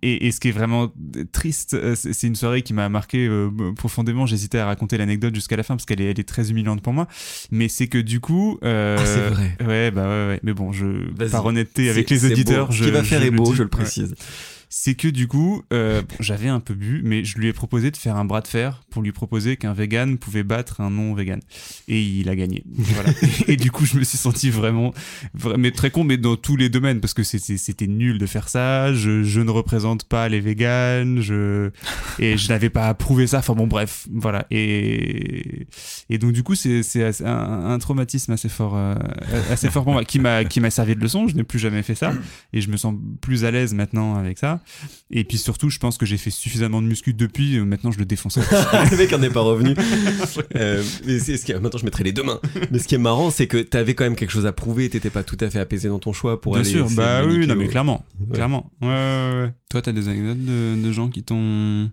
[0.01, 0.91] Et, et ce qui est vraiment
[1.31, 4.25] triste, euh, c'est une soirée qui m'a marqué euh, profondément.
[4.25, 6.93] J'hésitais à raconter l'anecdote jusqu'à la fin parce qu'elle est, elle est très humiliante pour
[6.93, 7.07] moi.
[7.51, 9.57] Mais c'est que du coup, euh, Ah, c'est vrai.
[9.65, 10.39] Ouais, bah ouais, ouais.
[10.43, 10.85] Mais bon, je
[11.31, 12.73] par honnêteté avec les auditeurs, beau.
[12.73, 13.51] je Ce qui va faire je est beau, dis.
[13.55, 13.69] je le Ouais.
[13.69, 14.15] précise.
[14.77, 17.91] C'est que du coup, euh, bon, j'avais un peu bu, mais je lui ai proposé
[17.91, 21.13] de faire un bras de fer pour lui proposer qu'un vegan pouvait battre un non
[21.13, 21.39] vegan.
[21.87, 22.65] Et il a gagné.
[22.67, 23.09] Voilà.
[23.47, 24.93] et du coup, je me suis senti vraiment,
[25.39, 28.49] vra- mais très con, mais dans tous les domaines, parce que c'était nul de faire
[28.49, 28.93] ça.
[28.93, 31.21] Je, je ne représente pas les véganes.
[31.21, 31.69] Je,
[32.19, 33.37] et je n'avais pas approuvé ça.
[33.39, 34.45] Enfin bon, bref, voilà.
[34.51, 35.67] Et,
[36.09, 36.83] et donc du coup, c'est
[37.23, 38.93] un, un traumatisme assez fort, euh,
[39.49, 41.29] assez fort pour moi, qui m'a qui m'a servi de leçon.
[41.29, 42.13] Je n'ai plus jamais fait ça,
[42.51, 44.59] et je me sens plus à l'aise maintenant avec ça.
[45.11, 47.57] Et puis surtout, je pense que j'ai fait suffisamment de muscu depuis.
[47.57, 48.37] euh, Maintenant, je le défonce.
[48.91, 49.75] le mec en est pas revenu.
[50.55, 52.39] Euh, mais c'est ce qui maintenant je mettrai les deux mains.
[52.71, 54.89] Mais ce qui est marrant, c'est que t'avais quand même quelque chose à prouver.
[54.89, 56.69] T'étais pas tout à fait apaisé dans ton choix pour Bien aller.
[56.69, 58.33] sûr, bah oui, non mais clairement, Ouais.
[58.35, 58.71] clairement.
[58.81, 59.53] Ouais, ouais, ouais.
[59.69, 61.89] Toi, t'as des anecdotes de, de gens qui t'ont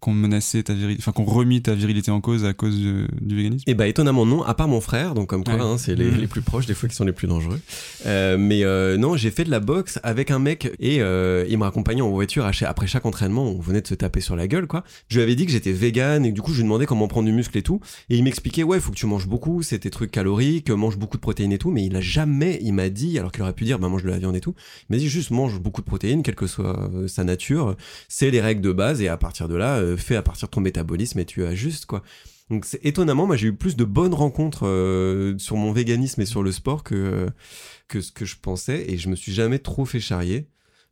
[0.00, 2.78] qui ont menacé ta virilité, enfin qui ont remis ta virilité en cause à cause
[2.80, 3.64] de- du véganisme?
[3.66, 5.60] Et bah étonnamment non, à part mon frère, donc comme toi, Ouais.
[5.60, 6.18] hein, c'est les, Mhm.
[6.20, 7.60] les plus proches des fois qui sont les plus dangereux.
[8.06, 11.58] Euh, mais euh, non, j'ai fait de la boxe avec un mec et euh, il
[11.58, 13.44] m'a accompagné en voiture à après chaque entraînement.
[13.44, 14.84] On venait de se taper sur la gueule quoi.
[15.08, 17.26] Je lui avais dit que j'étais vegan et du coup je lui demandais comment prendre
[17.26, 17.80] du muscle et tout.
[18.10, 20.96] Et il m'expliquait ouais, il faut que tu manges beaucoup, c'est tes trucs caloriques, mange
[20.96, 21.70] beaucoup de protéines et tout.
[21.70, 24.08] Mais il a jamais, il m'a dit, alors qu'il aurait pu dire bah mange de
[24.10, 24.54] la viande et tout.
[24.88, 27.76] Il m'a dit juste mange beaucoup de protéines, quelle que soit sa nature.
[28.08, 30.50] C'est les règles de base et à partir de là, euh, fais à partir de
[30.52, 32.02] ton métabolisme et tu ajustes quoi.
[32.50, 36.26] Donc c'est étonnamment, moi j'ai eu plus de bonnes rencontres euh, sur mon véganisme et
[36.26, 37.28] sur le sport que
[37.88, 40.46] que ce que je pensais et je me suis jamais trop fait charrier.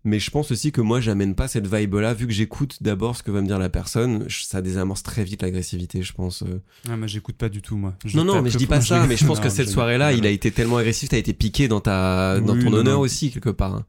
[0.05, 3.25] Mais je pense aussi que moi j'amène pas cette vibe-là vu que j'écoute d'abord ce
[3.25, 4.25] que va me dire la personne.
[4.29, 6.43] je- Ça désamorce très vite l'agressivité, je pense.
[6.45, 6.61] euh.
[6.89, 7.95] Ah, moi, j'écoute pas du tout, moi.
[8.05, 9.05] Je Non non, mais je dis pas ça.
[9.09, 11.33] Mais je pense Non, que cette je- soirée-là, il a été tellement agressif, t'as été
[11.33, 13.01] piqué dans ta dans Oui, ton non, honneur non.
[13.01, 13.75] aussi quelque part.
[13.75, 13.85] hein.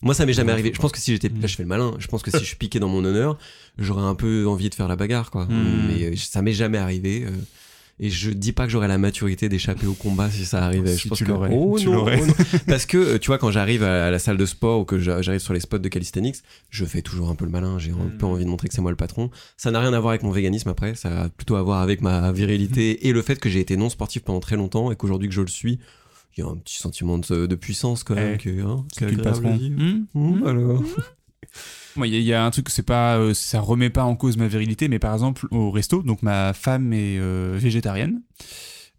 [0.00, 0.70] Moi, ça m'est jamais arrivé.
[0.74, 1.40] Je pense que si j'étais Mm.
[1.40, 1.94] là, je fais le malin.
[1.98, 3.36] Je pense que si je suis piqué dans mon honneur,
[3.78, 5.46] j'aurais un peu envie de faire la bagarre, quoi.
[5.46, 5.88] Mm.
[5.88, 7.24] Mais euh, ça m'est jamais arrivé.
[7.26, 7.30] euh,
[8.00, 10.94] Et je dis pas que j'aurais la maturité d'échapper au combat si ça arrivait.
[10.94, 12.20] Si je pense tu que- l'aurais, Oh tu non, l'aurais.
[12.22, 12.34] oh non.
[12.68, 15.20] Parce que euh, tu vois, quand j'arrive à la salle de sport ou que j'a-
[15.20, 16.36] j'arrive sur les spots de calisthenics,
[16.70, 17.80] je fais toujours un peu le malin.
[17.80, 18.18] J'ai un Mm.
[18.18, 19.30] peu envie de montrer que c'est moi le patron.
[19.56, 20.94] Ça n'a rien à voir avec mon véganisme après.
[20.94, 23.90] Ça a plutôt à voir avec ma virilité et le fait que j'ai été non
[23.90, 25.80] sportif pendant très longtemps et qu'aujourd'hui que je le suis,
[26.38, 28.34] il y a un petit sentiment de, de puissance quand même.
[28.34, 29.76] Eh, que, hein, qui le agréable à patron vivre.
[30.14, 30.82] Mmh, alors.
[31.96, 34.04] Moi, il y, a- il y a un truc, c'est pas, euh, ça remet pas
[34.04, 38.22] en cause ma virilité, mais par exemple au resto, donc ma femme est euh, végétarienne.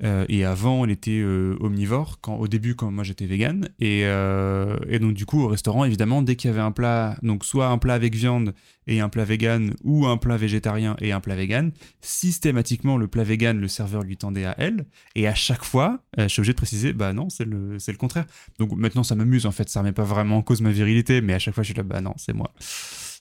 [0.03, 3.69] Euh, et avant, elle était euh, omnivore, quand, au début, quand moi j'étais vegan.
[3.79, 7.17] Et, euh, et donc, du coup, au restaurant, évidemment, dès qu'il y avait un plat,
[7.21, 8.53] donc soit un plat avec viande
[8.87, 11.71] et un plat vegan, ou un plat végétarien et un plat vegan,
[12.01, 14.85] systématiquement, le plat vegan, le serveur lui tendait à elle.
[15.15, 17.97] Et à chaque fois, euh, je suis obligé de préciser, bah non, c'est le, le
[17.97, 18.25] contraire.
[18.57, 21.33] Donc maintenant, ça m'amuse, en fait, ça remet pas vraiment en cause ma virilité, mais
[21.33, 22.51] à chaque fois, je suis là, bah non, c'est moi.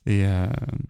[0.08, 0.46] Et euh,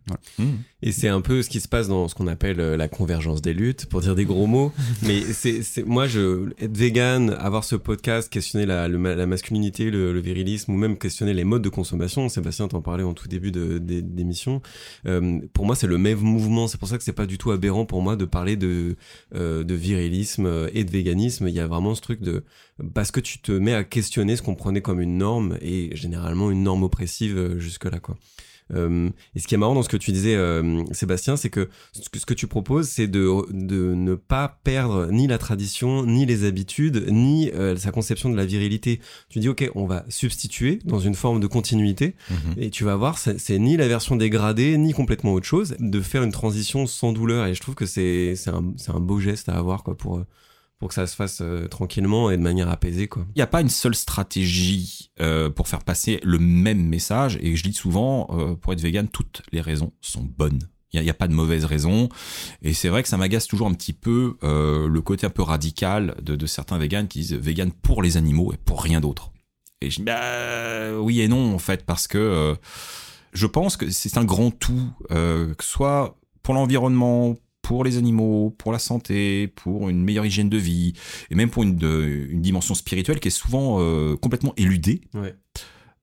[0.06, 0.20] voilà.
[0.38, 0.58] Mmh.
[0.80, 3.42] Et c'est un peu ce qui se passe dans ce qu'on appelle euh, la convergence
[3.42, 4.72] des luttes, pour dire des gros mots.
[5.02, 9.90] Mais c'est, moi, je être vegan, avoir ce podcast, questionner la, le ma- la masculinité,
[9.90, 12.28] le, le virilisme, ou même questionner les modes de consommation.
[12.28, 14.62] Sébastien t'en parlait en tout début de, d'émission.
[15.06, 16.68] Euh, pour moi, c'est le même mouvement.
[16.68, 18.94] C'est pour ça que c'est pas du tout aberrant pour moi de parler de
[19.34, 21.48] euh, de virilisme et de véganisme.
[21.48, 22.44] Il y a vraiment ce truc de
[22.94, 26.52] parce que tu te mets à questionner ce qu'on prenait comme une norme et généralement
[26.52, 28.16] une norme oppressive jusque là quoi.
[28.74, 31.68] Euh, et ce qui est marrant dans ce que tu disais, euh, Sébastien, c'est que
[31.92, 36.44] ce, que tu proposes, c'est de, de ne pas perdre ni la tradition, ni les
[36.44, 39.00] habitudes, ni euh, sa conception de la virilité.
[39.28, 42.54] Tu dis, ok, on va substituer dans une forme de continuité, Mhm.
[42.62, 46.22] et tu vas voir, c'est ni la version dégradée, ni complètement autre chose, de faire
[46.22, 47.46] une transition sans douleur.
[47.46, 48.64] Et je trouve que c'est un,
[48.94, 50.22] un beau geste à avoir quoi, pour,
[50.78, 53.08] pour que ça se fasse euh, tranquillement et de manière apaisée.
[53.16, 57.38] Il n'y a pas une seule stratégie euh, pour faire passer le même message.
[57.42, 60.60] Et je dis souvent, euh, pour être vegan, toutes les raisons sont bonnes.
[60.92, 62.08] Il n'y a, pas de mauvaise raison.
[62.62, 66.16] Et c'est vrai que ça m'agace toujours un petit peu le côté un peu radical
[66.22, 69.30] de, certains véganes qui disent vegan pour les animaux et pour rien d'autre.
[69.82, 72.56] Et je dis, bah oui et non, en fait, parce que
[73.34, 77.36] je pense que c'est un grand tout, que ce soit pour l'environnement,
[77.68, 80.94] pour les animaux, pour la santé, pour une meilleure hygiène de vie,
[81.30, 81.76] et même pour une,
[82.40, 85.34] dimension spirituelle qui est souvent euh, complètement éludée, Ouais.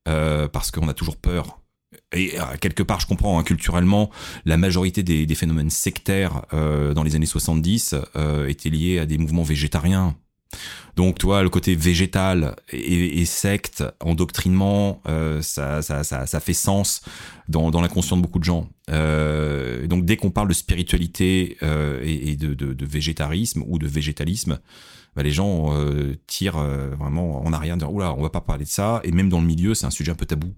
[0.07, 1.59] euh, parce qu'on a toujours peur.
[2.13, 4.11] Et euh, quelque part, je comprends, hein, culturellement,
[4.45, 9.07] la majorité des, des phénomènes sectaires euh, dans les années 70 euh, étaient liés à
[9.07, 10.15] des mouvements végétariens.
[10.95, 16.53] Donc, toi, le côté végétal et, et secte, endoctrinement, euh, ça, ça, ça, ça fait
[16.53, 17.01] sens
[17.49, 18.69] dans, dans l'inconscient de beaucoup de gens.
[18.89, 23.77] Euh, donc, dès qu'on parle de spiritualité euh, et, et de, de, de végétarisme ou
[23.77, 24.59] de végétalisme,
[25.15, 25.73] bah, les gens
[26.27, 26.57] tirent
[26.97, 29.01] vraiment en arrière, dire oula, on va pas parler de ça.
[29.03, 30.53] Et même dans le milieu, c'est un sujet un peu tabou.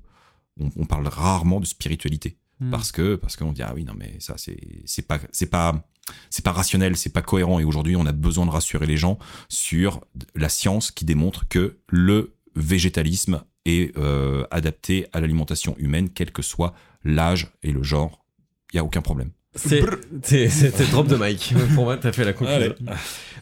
[0.60, 2.72] On, on parle rarement de spiritualité Hmm.
[2.72, 5.88] parce que parce qu'on dit ah oui non mais ça c'est pas c'est pas
[6.30, 7.60] c'est pas rationnel, c'est pas cohérent.
[7.60, 9.18] Et aujourd'hui, on a besoin de rassurer les gens
[9.50, 10.02] sur
[10.36, 16.42] la science qui démontre que le végétalisme est euh, adapté à l'alimentation humaine, quel que
[16.42, 18.26] soit l'âge et le genre.
[18.74, 19.32] Il y a aucun problème.
[19.58, 21.54] C'était drop de mic.
[21.76, 22.76] Pour moi, t'as fait la conclusion.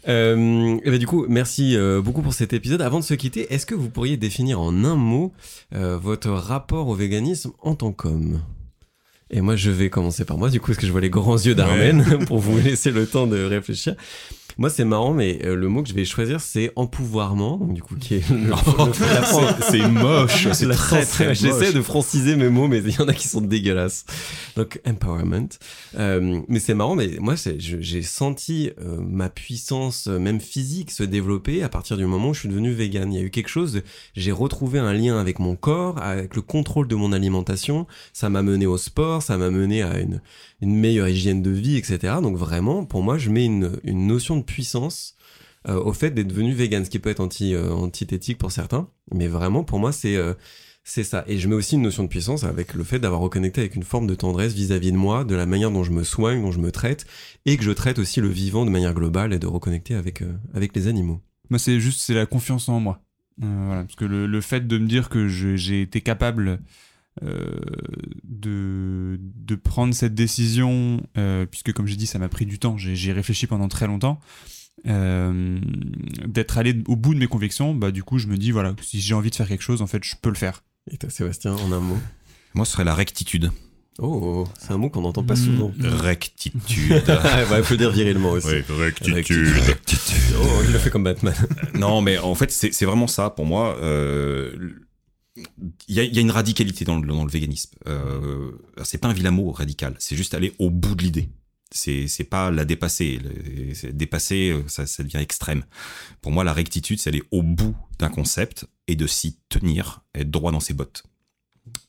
[0.08, 2.82] Euh, et ben du coup, merci euh, beaucoup pour cet épisode.
[2.82, 5.34] Avant de se quitter, est-ce que vous pourriez définir en un mot
[5.74, 8.42] euh, votre rapport au véganisme en tant qu'homme?
[9.32, 11.38] Et moi, je vais commencer par moi, du coup, parce que je vois les grands
[11.38, 13.96] yeux d'Armen pour vous laisser le temps de réfléchir?
[14.58, 17.58] Moi, c'est marrant, mais euh, le mot que je vais choisir, c'est empouvoirment.
[17.58, 21.28] Donc, du coup, qui est le, le- la Fran- c'est moche, c'est la très très
[21.30, 21.40] moche.
[21.40, 24.06] J'essaie de franciser mes mots, mais il y en a qui sont dégueulasses.
[24.56, 25.48] Donc empowerment.
[25.98, 30.40] Euh, mais c'est marrant, mais moi c'est- je- j'ai senti euh, ma puissance, euh, même
[30.40, 33.12] physique, se développer à partir du moment où je suis devenu vegan.
[33.12, 33.74] Il y a eu quelque chose.
[33.74, 33.84] de-
[34.16, 37.88] J'ai retrouvé un lien avec mon corps, avec le contrôle de mon alimentation.
[38.14, 40.22] Ça m'a mené au sport, ça m'a mené à une,
[40.62, 42.16] une meilleure hygiène de vie, etc.
[42.22, 45.16] Donc vraiment, pour moi, je mets une, une notion de puissance
[45.68, 48.88] euh, au fait d'être devenu vegan, ce qui peut être anti, euh, antithétique pour certains,
[49.12, 50.34] mais vraiment pour moi c'est euh,
[50.84, 51.24] c'est ça.
[51.28, 53.82] Et je mets aussi une notion de puissance avec le fait d'avoir reconnecté avec une
[53.82, 56.60] forme de tendresse vis-à-vis de moi, de la manière dont je me soigne, dont je
[56.60, 57.08] me traite,
[57.48, 60.22] et que je traite aussi le vivant de manière globale et de reconnecter avec,
[60.54, 61.20] avec les animaux.
[61.50, 63.02] Moi, c'est juste c'est la confiance en moi.
[63.40, 66.60] Voilà, parce que le, le fait de me dire que j'ai été capable
[67.24, 67.56] euh,
[68.24, 72.78] de, de prendre cette décision, euh, puisque comme j'ai dit, ça m'a pris du temps,
[72.78, 74.20] j'ai j'y ai réfléchi pendant très longtemps,
[74.88, 75.60] euh,
[76.28, 79.00] d'être allé au bout de mes convictions, bah du coup, je me dis, voilà, si
[79.02, 80.64] j'ai envie de faire quelque chose, en fait, je peux le faire.
[80.92, 81.98] Et toi, Sébastien, en un mot?
[82.54, 83.52] Moi, ce serait la rectitude.
[83.98, 85.38] Oh, c'est un mot qu'on n'entend pas Mm.
[85.38, 85.74] souvent.
[85.80, 87.02] Rectitude.
[87.08, 88.48] Ah, bah, il faut dire virilement aussi.
[88.70, 89.48] rectitude.
[90.38, 91.34] Oh, il le fait comme Batman.
[91.76, 93.78] non, mais en fait, c'est c'est vraiment ça pour moi.
[93.82, 94.52] euh,
[95.38, 97.72] Il y, a, il y a une radicalité dans le, dans le véganisme.
[97.88, 98.52] Euh,
[98.84, 101.30] c'est pas un vilain mot radical, c'est juste aller au bout de l'idée.
[101.72, 103.20] C'est pas la dépasser.
[103.22, 105.66] Le- Dépasser, euh, ça, ça devient extrême.
[106.22, 110.32] Pour moi, la rectitude, c'est aller au bout d'un concept et de s'y tenir, être
[110.32, 111.04] droit dans ses bottes.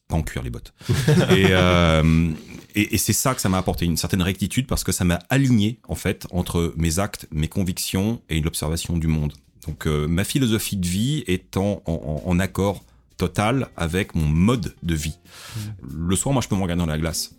[0.08, 0.72] Pas en cuir les bottes.
[1.30, 2.32] et euh,
[2.74, 5.20] et, et c'est ça que ça m'a apporté, une certaine rectitude, parce que ça m'a
[5.30, 9.34] aligné, en fait, entre mes actes, mes convictions et l'observation du monde.
[9.66, 12.84] Donc euh, ma philosophie de vie est en, en- en accord
[13.16, 15.18] total avec mon mode de vie.
[15.88, 17.34] Le soir, moi, je peux me regarder dans la glace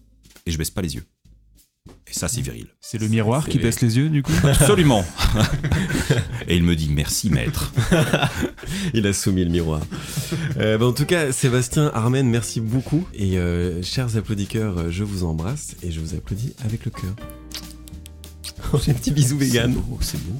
[0.46, 1.06] et je baisse pas les yeux.
[2.10, 2.68] Et ça, c'est viril.
[2.80, 5.06] C'est le miroir qui baisse les yeux, du coup Absolument.
[6.48, 7.74] et il me dit merci, maître.
[8.94, 9.82] Il a soumis le miroir.
[10.58, 13.06] Euh, bah, en tout cas, Sébastien, Armen, merci beaucoup.
[13.14, 17.16] Et euh, chers applaudisseurs, euh, je vous embrasse et je vous applaudis avec le cœur.
[18.74, 19.76] Oh, J'ai un petit bisou vegan.
[20.02, 20.40] C'est beau.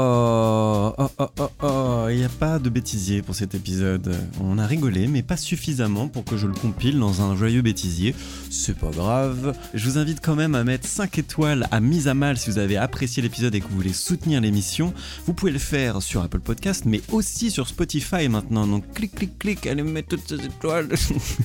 [0.00, 4.14] Oh, oh, oh, oh, oh, il n'y a pas de bêtisier pour cet épisode.
[4.40, 8.14] On a rigolé, mais pas suffisamment pour que je le compile dans un joyeux bêtisier.
[8.48, 9.56] C'est pas grave.
[9.74, 12.58] Je vous invite quand même à mettre 5 étoiles à mise à mal si vous
[12.58, 14.94] avez apprécié l'épisode et que vous voulez soutenir l'émission.
[15.26, 18.68] Vous pouvez le faire sur Apple Podcast, mais aussi sur Spotify maintenant.
[18.68, 20.90] Donc clic, clic, clic, allez mettre toutes ces étoiles.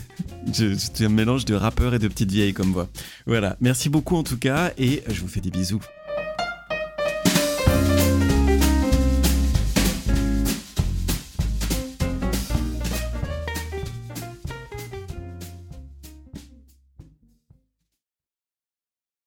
[0.53, 2.87] c'est un mélange de rappeur et de petite vieille comme voix.
[3.25, 5.81] Voilà, merci beaucoup en tout cas, et je vous fais des bisous.